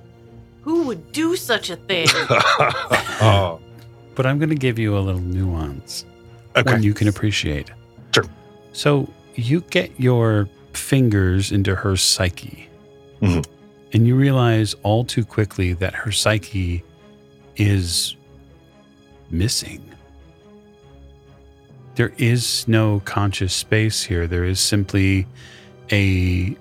[0.61, 2.09] who would do such a thing?
[2.11, 3.61] oh,
[4.15, 6.05] But I'm going to give you a little nuance.
[6.57, 6.73] Okay.
[6.73, 7.71] one you can appreciate.
[8.15, 8.25] Sure.
[8.73, 12.69] So you get your fingers into her psyche,
[13.21, 13.45] Mhm.
[13.93, 16.83] and you realize all too quickly that her psyche
[17.57, 18.17] is
[19.31, 19.83] missing.
[21.95, 24.27] There is no conscious space here.
[24.27, 25.27] There is simply
[25.91, 26.55] a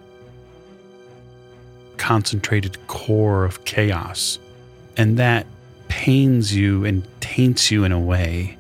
[1.98, 4.40] concentrated core of chaos.
[4.98, 5.46] And that
[5.90, 8.58] pains you and taints you in a way.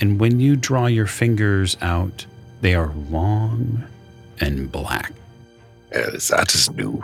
[0.00, 2.24] And when you draw your fingers out,
[2.60, 3.84] they are long
[4.40, 5.12] and black.
[5.94, 7.02] Uh, that is new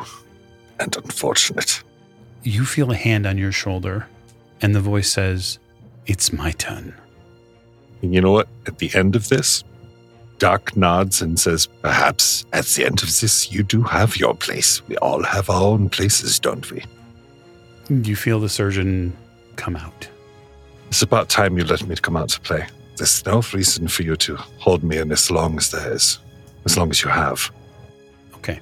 [0.80, 1.82] and unfortunate.
[2.42, 4.06] You feel a hand on your shoulder,
[4.62, 5.58] and the voice says,
[6.06, 6.94] It's my turn.
[8.02, 8.48] And you know what?
[8.66, 9.64] At the end of this,
[10.38, 14.86] Doc nods and says, Perhaps at the end of this, you do have your place.
[14.88, 16.84] We all have our own places, don't we?
[17.88, 19.16] You feel the surgeon
[19.56, 20.08] come out.
[20.88, 22.66] It's about time you let me come out to play.
[22.96, 26.18] There's no reason for you to hold me in as long as there is,
[26.64, 27.50] as long as you have.
[28.36, 28.58] Okay.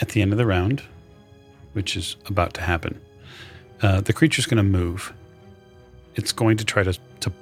[0.00, 0.82] At the end of the round,
[1.72, 3.00] which is about to happen,
[3.82, 5.12] uh, the creature's going to move.
[6.14, 7.32] It's going to try to, to,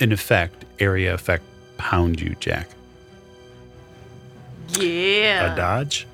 [0.00, 1.44] in effect, area effect,
[1.76, 2.68] pound you, Jack.
[4.70, 5.52] Yeah.
[5.52, 6.06] A dodge?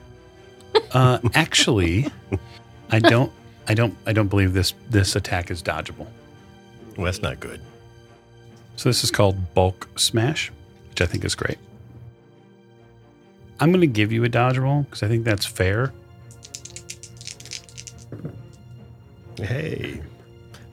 [0.92, 2.06] Uh, actually,
[2.90, 3.32] I don't,
[3.66, 6.06] I don't, I don't believe this this attack is dodgeable.
[6.97, 7.61] Well, that's not good.
[8.76, 10.51] So this is called bulk smash,
[10.90, 11.59] which I think is great.
[13.61, 15.92] I'm going to give you a dodge roll because I think that's fair.
[19.36, 20.01] Hey,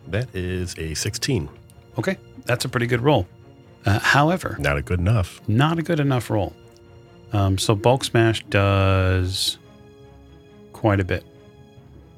[0.08, 1.50] that is a 16.
[1.98, 3.28] Okay, that's a pretty good roll.
[3.86, 5.42] Uh, however, Not a good enough.
[5.48, 6.54] not a good enough roll.
[7.34, 9.58] Um, so bulk smash does
[10.74, 11.24] quite a bit.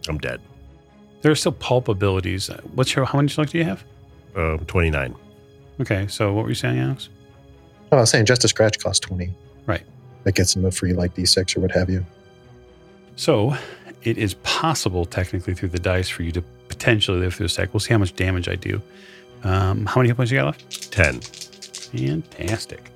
[0.09, 0.41] I'm dead.
[1.21, 2.49] There are still pulp abilities.
[2.73, 3.85] What's your how many luck do you have?
[4.35, 5.15] Um, 29.
[5.81, 7.09] Okay, so what were you saying, Alex?
[7.91, 9.31] Oh, I was saying just a scratch costs 20.
[9.65, 9.83] Right.
[10.23, 12.05] That gets them a free like D6 or what have you.
[13.15, 13.55] So
[14.03, 17.73] it is possible, technically, through the dice for you to potentially live through this attack.
[17.73, 18.81] We'll see how much damage I do.
[19.43, 20.91] Um, how many hit points you got left?
[20.91, 21.21] 10.
[21.21, 22.89] Fantastic.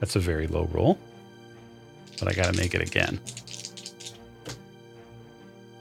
[0.00, 0.98] That's a very low roll,
[2.18, 3.20] but I got to make it again.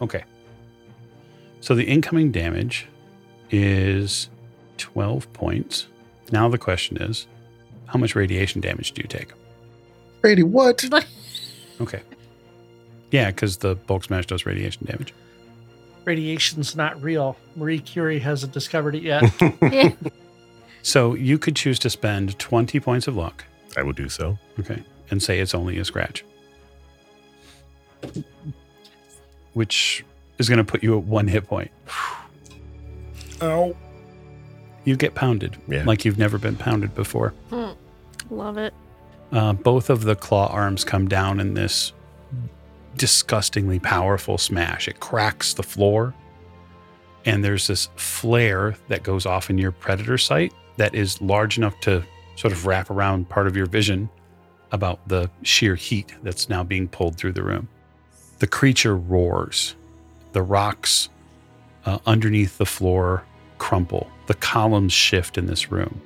[0.02, 0.24] Okay.
[1.62, 2.88] So the incoming damage
[3.52, 4.30] is
[4.78, 5.88] 12 points.
[6.32, 7.28] Now the question is,
[7.88, 9.32] how much radiation damage do you take?
[10.22, 10.84] Brady, what?
[11.82, 12.02] Okay.
[13.12, 15.14] Yeah, because the bulk smash does radiation damage.
[16.06, 17.36] Radiation's not real.
[17.58, 19.24] Marie Curie hasn't discovered it yet.
[20.84, 23.44] So you could choose to spend 20 points of luck,
[23.76, 24.38] I will do so.
[24.60, 26.24] okay, and say it's only a scratch,
[29.54, 30.06] which
[30.38, 31.72] is going to put you at one hit point.
[33.42, 33.76] Ow.
[34.86, 35.84] You get pounded Yeah.
[35.86, 37.34] like you've never been pounded before.
[38.30, 38.74] Love it.
[39.32, 41.92] Uh, both of the claw arms come down in this
[42.96, 44.88] disgustingly powerful smash.
[44.88, 46.14] It cracks the floor,
[47.26, 51.80] and there's this flare that goes off in your predator sight that is large enough
[51.82, 52.04] to
[52.36, 54.10] sort of wrap around part of your vision
[54.72, 57.68] about the sheer heat that's now being pulled through the room.
[58.40, 59.76] The creature roars.
[60.34, 61.10] The rocks
[61.86, 63.24] uh, underneath the floor
[63.58, 64.10] crumple.
[64.28, 66.02] The columns shift in this room.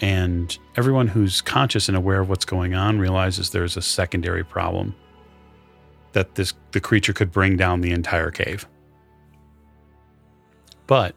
[0.00, 4.94] And everyone who's conscious and aware of what's going on realizes there's a secondary problem
[6.12, 8.66] that this the creature could bring down the entire cave.
[10.86, 11.14] But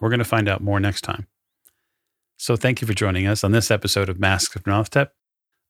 [0.00, 1.26] we're going to find out more next time.
[2.36, 5.08] So thank you for joining us on this episode of Masks of Nyarlathotep.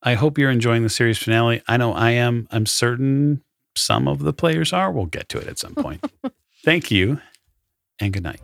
[0.03, 1.63] I hope you're enjoying the series finale.
[1.67, 2.47] I know I am.
[2.51, 3.43] I'm certain
[3.77, 4.91] some of the players are.
[4.91, 6.05] We'll get to it at some point.
[6.65, 7.21] thank you
[8.01, 8.41] and good night.